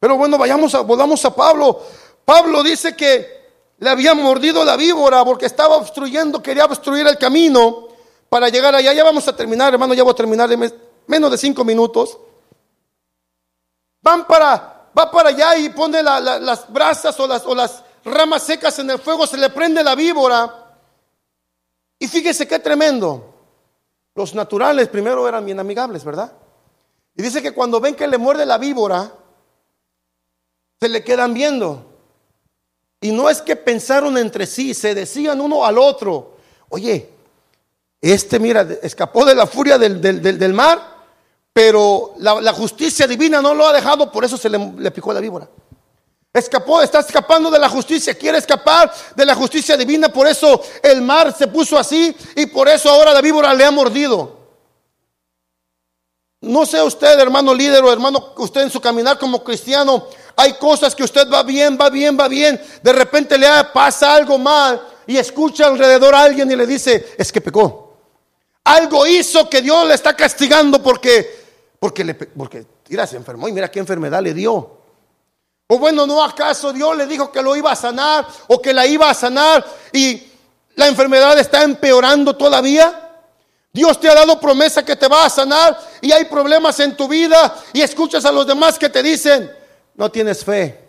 [0.00, 1.80] Pero bueno, vayamos a, volvamos a Pablo.
[2.24, 3.40] Pablo dice que
[3.78, 7.88] le había mordido la víbora porque estaba obstruyendo, quería obstruir el camino
[8.30, 8.94] para llegar allá.
[8.94, 10.72] Ya vamos a terminar, hermano, ya voy a terminar de
[11.06, 12.18] menos de cinco minutos.
[14.00, 18.78] Van para, va para allá y pone las brasas o las, o las ramas secas
[18.78, 20.76] en el fuego, se le prende la víbora.
[21.98, 23.34] Y fíjese qué tremendo.
[24.14, 26.32] Los naturales primero eran bien amigables, ¿verdad?
[27.14, 29.12] Y dice que cuando ven que le muerde la víbora,
[30.80, 31.84] se le quedan viendo.
[33.02, 36.36] Y no es que pensaron entre sí, se decían uno al otro,
[36.70, 37.10] oye,
[38.00, 40.80] este mira, escapó de la furia del, del, mar,
[41.52, 45.20] pero la, justicia divina no lo ha dejado, por eso se le, le picó la
[45.20, 45.48] víbora.
[46.32, 51.02] Escapó, está escapando de la justicia, quiere escapar de la justicia divina, por eso el
[51.02, 54.38] mar se puso así y por eso ahora la víbora le ha mordido.
[56.42, 60.06] No sé usted, hermano líder o hermano, usted en su caminar como cristiano,
[60.40, 64.38] hay cosas que usted va bien, va bien, va bien, de repente le pasa algo
[64.38, 67.96] mal y escucha alrededor a alguien y le dice, es que pecó.
[68.64, 71.40] Algo hizo que Dios le está castigando porque
[71.80, 74.78] Porque, le, porque mira, se enfermó y mira qué enfermedad le dio.
[75.66, 78.86] O bueno, ¿no acaso Dios le dijo que lo iba a sanar o que la
[78.86, 80.22] iba a sanar y
[80.74, 83.08] la enfermedad está empeorando todavía?
[83.72, 87.08] Dios te ha dado promesa que te va a sanar y hay problemas en tu
[87.08, 89.50] vida y escuchas a los demás que te dicen,
[89.94, 90.88] no tienes fe.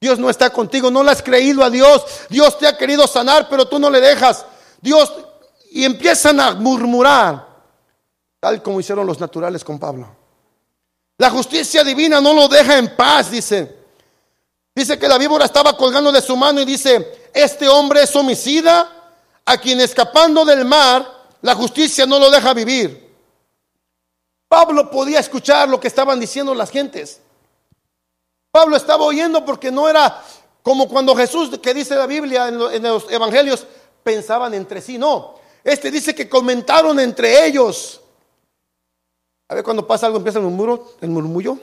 [0.00, 2.04] Dios no está contigo, no le has creído a Dios.
[2.28, 4.46] Dios te ha querido sanar, pero tú no le dejas.
[4.80, 5.12] Dios,
[5.70, 7.46] y empiezan a murmurar,
[8.40, 10.08] tal como hicieron los naturales con Pablo.
[11.18, 13.76] La justicia divina no lo deja en paz, dice.
[14.74, 19.00] Dice que la víbora estaba colgando de su mano y dice, este hombre es homicida,
[19.44, 21.06] a quien escapando del mar,
[21.42, 23.10] la justicia no lo deja vivir.
[24.48, 27.20] Pablo podía escuchar lo que estaban diciendo las gentes.
[28.50, 30.22] Pablo estaba oyendo porque no era
[30.62, 33.66] como cuando Jesús, que dice la Biblia en los evangelios,
[34.02, 34.98] pensaban entre sí.
[34.98, 35.34] No,
[35.64, 38.00] este dice que comentaron entre ellos.
[39.48, 41.58] A ver, cuando pasa algo empieza el murmuro, el murmullo.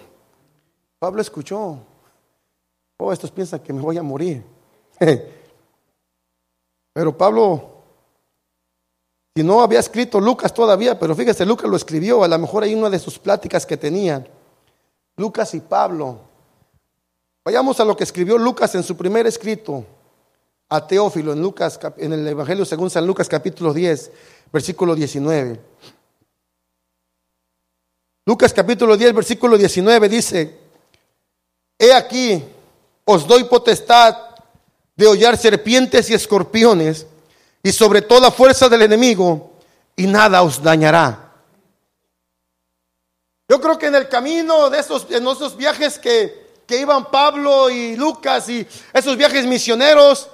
[1.00, 1.80] Pablo escuchó.
[2.98, 4.44] Oh, estos piensan que me voy a morir.
[6.94, 7.78] Pero Pablo,
[9.36, 12.74] si no había escrito Lucas todavía, pero fíjese, Lucas lo escribió, a lo mejor hay
[12.74, 14.28] una de sus pláticas que tenían.
[15.16, 16.22] Lucas y Pablo.
[17.48, 19.86] Vayamos a lo que escribió Lucas en su primer escrito
[20.68, 24.12] a Teófilo en Lucas en el Evangelio según San Lucas capítulo 10,
[24.52, 25.58] versículo 19.
[28.26, 30.60] Lucas capítulo 10, versículo 19 dice,
[31.80, 32.43] He aquí,
[33.06, 34.18] os doy potestad
[34.98, 37.08] de hollar serpientes y escorpiones
[37.64, 39.54] y sobre toda fuerza del enemigo
[39.95, 41.32] y nada os dañará.
[43.48, 47.70] Yo creo que en el camino de esos, en esos viajes que que iban Pablo
[47.70, 50.28] y Lucas y esos viajes misioneros,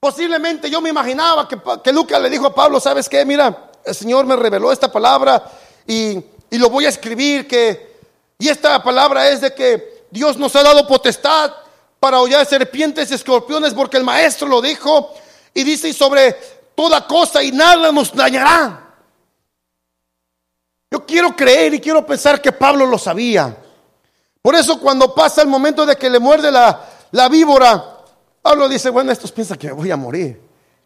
[0.00, 3.24] posiblemente yo me imaginaba que, Lucas le dijo a Pablo, ¿sabes qué?
[3.24, 5.44] Mira, el Señor me reveló esta palabra
[5.86, 6.18] y,
[6.50, 7.94] y lo voy a escribir, que,
[8.36, 11.52] y esta palabra es de que Dios nos ha dado potestad
[12.00, 15.14] para hollar serpientes y escorpiones porque el maestro lo dijo
[15.54, 16.36] y dice sobre
[16.74, 18.80] toda cosa y nada nos dañará.
[20.90, 23.63] Yo quiero creer y quiero pensar que Pablo lo sabía.
[24.44, 28.04] Por eso cuando pasa el momento de que le muerde la, la víbora,
[28.42, 30.38] Pablo dice, bueno, estos piensan que voy a morir,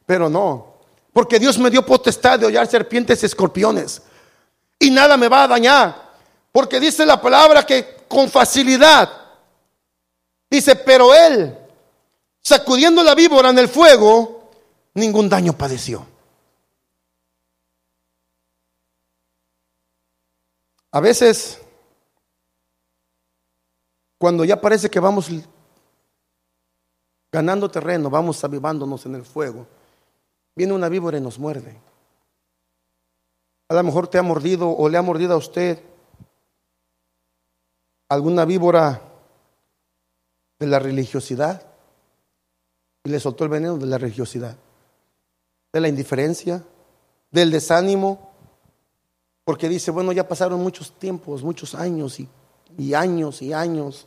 [0.06, 0.74] pero no,
[1.12, 4.00] porque Dios me dio potestad de hollar serpientes y escorpiones
[4.78, 6.12] y nada me va a dañar,
[6.52, 9.10] porque dice la palabra que con facilidad,
[10.48, 11.58] dice, pero él,
[12.40, 14.52] sacudiendo la víbora en el fuego,
[14.94, 16.06] ningún daño padeció.
[20.92, 21.60] A veces
[24.18, 25.30] cuando ya parece que vamos
[27.30, 29.66] ganando terreno, vamos avivándonos en el fuego,
[30.56, 31.78] viene una víbora y nos muerde.
[33.68, 35.80] A lo mejor te ha mordido o le ha mordido a usted
[38.08, 39.02] alguna víbora
[40.58, 41.62] de la religiosidad
[43.04, 44.56] y le soltó el veneno de la religiosidad,
[45.72, 46.64] de la indiferencia,
[47.30, 48.32] del desánimo,
[49.44, 52.28] porque dice, bueno, ya pasaron muchos tiempos, muchos años y
[52.78, 54.06] y años y años.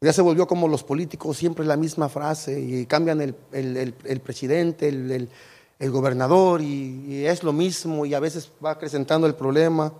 [0.00, 5.90] Ya se volvió como los políticos, siempre la misma frase, y cambian el, presidente, el,
[5.90, 9.92] gobernador, y, es lo mismo, y a veces va acrecentando el problema.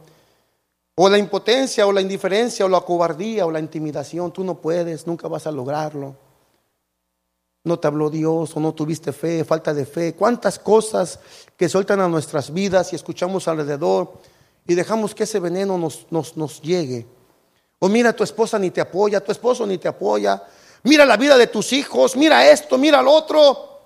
[0.95, 5.07] O la impotencia, o la indiferencia, o la cobardía, o la intimidación, tú no puedes,
[5.07, 6.17] nunca vas a lograrlo.
[7.65, 10.15] No te habló Dios, o no tuviste fe, falta de fe.
[10.15, 11.21] Cuántas cosas
[11.57, 14.13] que sueltan a nuestras vidas y escuchamos alrededor,
[14.67, 17.07] y dejamos que ese veneno nos, nos, nos llegue.
[17.85, 20.41] O mira, tu esposa ni te apoya, tu esposo ni te apoya.
[20.85, 23.81] Mira la vida de tus hijos, mira esto, mira lo otro.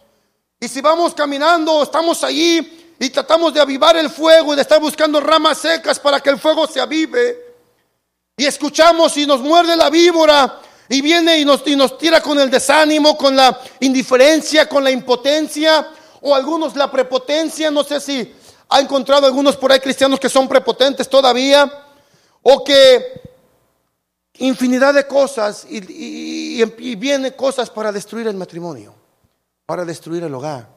[0.60, 4.78] Y si vamos caminando, estamos allí y tratamos de avivar el fuego y de estar
[4.82, 7.54] buscando ramas secas para que el fuego se avive.
[8.36, 12.38] Y escuchamos y nos muerde la víbora y viene y nos, y nos tira con
[12.38, 15.88] el desánimo, con la indiferencia, con la impotencia
[16.20, 17.70] o algunos la prepotencia.
[17.70, 18.30] No sé si
[18.68, 21.72] ha encontrado algunos por ahí cristianos que son prepotentes todavía
[22.42, 23.25] o que
[24.38, 26.64] infinidad de cosas y,
[26.96, 28.94] viene cosas para destruir el matrimonio,
[29.64, 30.68] para destruir el hogar,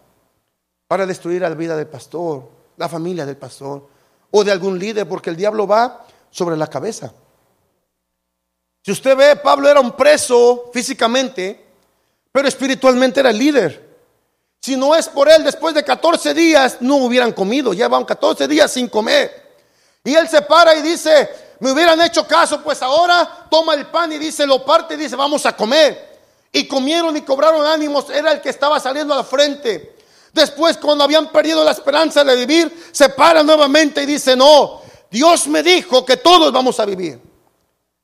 [0.88, 3.88] para destruir la vida del pastor, la familia del pastor
[4.32, 7.14] o de algún líder, porque el diablo va sobre la cabeza.
[8.84, 11.66] Si usted ve, Pablo era un preso físicamente,
[12.32, 13.90] pero espiritualmente era el líder.
[14.62, 18.72] Si no es por él, después de 14 días no hubieran comido, llevan 14 días
[18.72, 19.50] sin comer.
[20.04, 21.30] Y él se para y dice,
[21.60, 25.16] me hubieran hecho caso, pues ahora toma el pan y dice, lo parte y dice,
[25.16, 26.10] vamos a comer.
[26.52, 29.98] Y comieron y cobraron ánimos, era el que estaba saliendo al frente.
[30.34, 34.82] Después, cuando habían perdido la esperanza de vivir, se para nuevamente y dice, no,
[35.12, 37.20] Dios me dijo que todos vamos a vivir.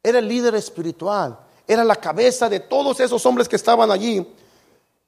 [0.03, 4.25] Era el líder espiritual, era la cabeza de todos esos hombres que estaban allí.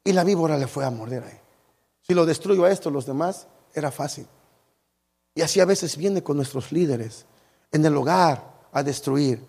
[0.04, 1.40] Y la víbora le fue a morder ahí.
[2.02, 4.26] Si lo destruyo a esto, los demás, era fácil.
[5.36, 7.26] Y así a veces viene con nuestros líderes
[7.72, 9.44] en el hogar a destruir.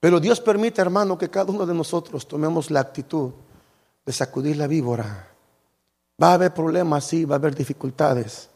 [0.00, 3.32] Pero Dios permite, hermano, que cada uno de nosotros tomemos la actitud
[4.06, 5.28] de sacudir la víbora.
[6.22, 8.48] Va a haber problemas, sí, va a haber dificultades.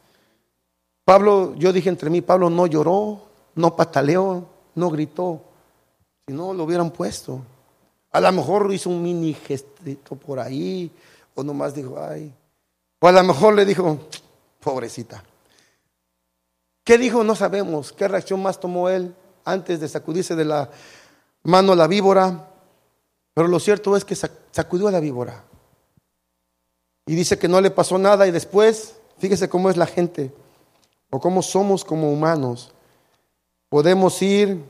[1.04, 3.22] Pablo, yo dije entre mí, Pablo no lloró,
[3.56, 5.42] no pataleó, no gritó.
[6.26, 7.40] Si no, lo hubieran puesto.
[8.12, 10.90] A lo mejor hizo un mini gestito por ahí,
[11.34, 12.32] o nomás dijo, ay.
[13.00, 13.98] O a lo mejor le dijo,
[14.60, 15.24] pobrecita.
[16.84, 17.22] ¿Qué dijo?
[17.24, 17.92] No sabemos.
[17.92, 19.14] ¿Qué reacción más tomó él
[19.44, 20.70] antes de sacudirse de la
[21.42, 22.48] mano la víbora?
[23.34, 25.44] Pero lo cierto es que sacudió a la víbora.
[27.06, 30.32] Y dice que no le pasó nada y después, fíjese cómo es la gente
[31.10, 32.72] o cómo somos como humanos.
[33.68, 34.62] Podemos ir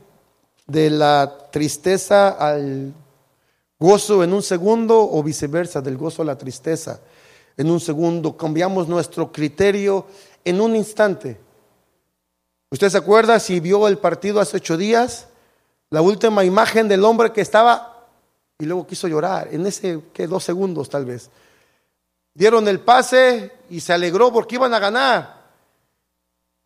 [0.65, 2.93] de la tristeza al
[3.79, 7.01] gozo en un segundo o viceversa, del gozo a la tristeza
[7.57, 8.35] en un segundo.
[8.37, 10.05] Cambiamos nuestro criterio
[10.43, 11.37] en un instante.
[12.73, 15.27] ¿Usted se acuerda si vio el partido hace ocho días?
[15.91, 18.07] La última imagen del hombre que estaba
[18.57, 21.29] y luego quiso llorar, en ese, que dos segundos tal vez.
[22.33, 25.43] Dieron el pase y se alegró porque iban a ganar.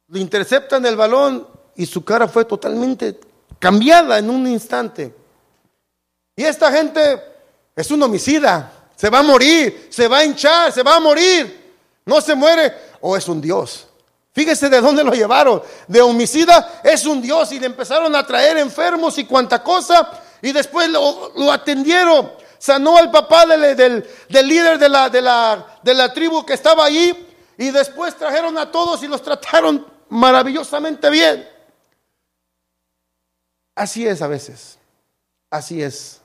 [0.08, 1.46] Le interceptan el balón
[1.76, 3.20] y su cara fue totalmente
[3.60, 5.14] cambiada en un instante.
[6.38, 7.22] Y esta gente
[7.76, 11.74] es un homicida, se va a morir, se va a hinchar, se va a morir,
[12.06, 13.90] no se muere o es un Dios.
[14.38, 15.64] Fíjese de dónde lo llevaron.
[15.88, 20.12] De homicida es un Dios y le empezaron a traer enfermos y cuanta cosa
[20.44, 22.34] y después lo, atendieron.
[22.60, 26.86] Sanó al papá del, del, líder de la, de, la, de la tribu que estaba
[26.86, 27.18] allí
[27.58, 31.50] y después trajeron a todos y los trataron maravillosamente bien.
[33.74, 34.78] Así es a veces.
[35.50, 36.22] Así es.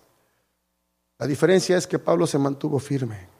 [1.16, 3.31] La diferencia es que Pablo se mantuvo firme.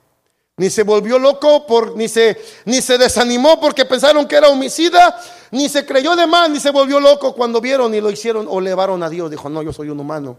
[0.63, 5.21] Ni se volvió loco, por, ni, se, ni se desanimó porque pensaron que era homicida,
[5.51, 8.61] ni se creyó de más, ni se volvió loco cuando vieron y lo hicieron o
[8.61, 9.29] levaron a Dios.
[9.29, 10.37] Dijo, no, yo soy un humano.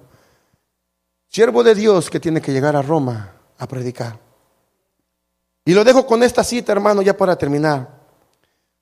[1.28, 4.18] Siervo de Dios que tiene que llegar a Roma a predicar.
[5.66, 7.90] Y lo dejo con esta cita, hermano, ya para terminar.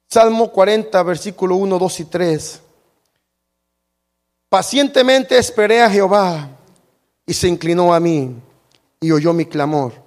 [0.08, 2.62] Salmo 40, versículo 1, 2 y 3.
[4.48, 6.50] Pacientemente esperé a Jehová
[7.26, 8.36] y se inclinó a mí
[9.00, 10.01] y oyó mi clamor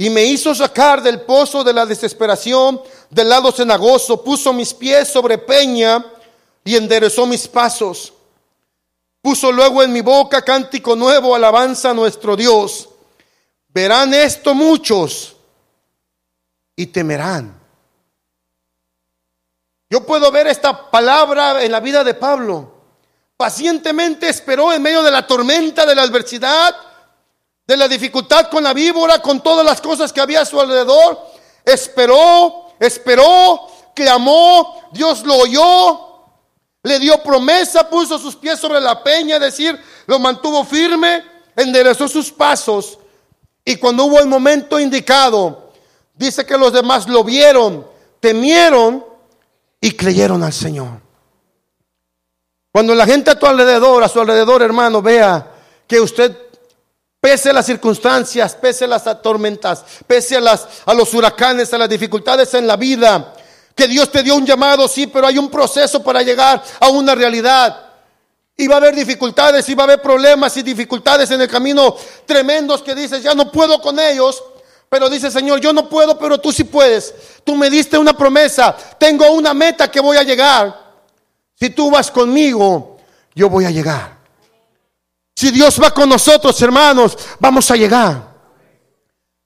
[0.00, 2.80] y me hizo sacar del pozo de la desesperación,
[3.10, 6.06] del lado cenagoso, puso mis pies sobre peña
[6.62, 8.12] y enderezó mis pasos.
[9.20, 12.88] Puso luego en mi boca cántico nuevo, alabanza a nuestro Dios.
[13.70, 15.34] Verán esto muchos
[16.76, 17.60] y temerán.
[19.90, 22.72] Yo puedo ver esta palabra en la vida de Pablo.
[23.36, 26.76] Pacientemente esperó en medio de la tormenta, de la adversidad,
[27.68, 31.20] de la dificultad con la víbora, con todas las cosas que había a su alrededor.
[31.62, 36.00] Esperó, esperó, clamó, Dios lo oyó,
[36.82, 41.22] le dio promesa, puso sus pies sobre la peña, es decir, lo mantuvo firme,
[41.54, 42.98] enderezó sus pasos.
[43.62, 45.70] Y cuando hubo el momento indicado,
[46.14, 47.86] dice que los demás lo vieron,
[48.18, 49.04] temieron
[49.78, 51.02] y creyeron al Señor.
[52.72, 55.52] Cuando la gente a tu alrededor, a su alrededor, hermano, vea
[55.86, 56.47] que usted
[57.20, 61.78] Pese a las circunstancias, pese a las tormentas, pese a, las, a los huracanes, a
[61.78, 63.34] las dificultades en la vida,
[63.74, 67.14] que Dios te dio un llamado, sí, pero hay un proceso para llegar a una
[67.14, 67.86] realidad.
[68.56, 71.96] Y va a haber dificultades, y va a haber problemas y dificultades en el camino
[72.24, 74.42] tremendos que dices, ya no puedo con ellos.
[74.88, 77.14] Pero dice, Señor, yo no puedo, pero tú sí puedes.
[77.44, 80.88] Tú me diste una promesa, tengo una meta que voy a llegar.
[81.54, 82.96] Si tú vas conmigo,
[83.34, 84.17] yo voy a llegar.
[85.38, 88.24] Si Dios va con nosotros, hermanos, vamos a llegar.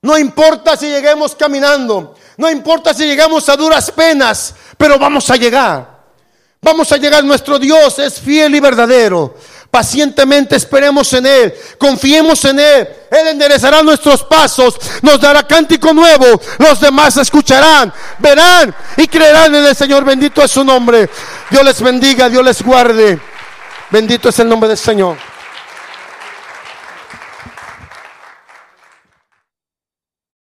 [0.01, 5.35] No importa si lleguemos caminando, no importa si llegamos a duras penas, pero vamos a
[5.35, 5.87] llegar.
[6.63, 9.35] Vamos a llegar, nuestro Dios es fiel y verdadero.
[9.69, 12.89] Pacientemente esperemos en Él, confiemos en Él.
[13.11, 14.73] Él enderezará nuestros pasos,
[15.03, 16.41] nos dará cántico nuevo.
[16.57, 20.03] Los demás escucharán, verán y creerán en el Señor.
[20.03, 21.07] Bendito es su nombre.
[21.51, 23.19] Dios les bendiga, Dios les guarde.
[23.91, 25.32] Bendito es el nombre del Señor.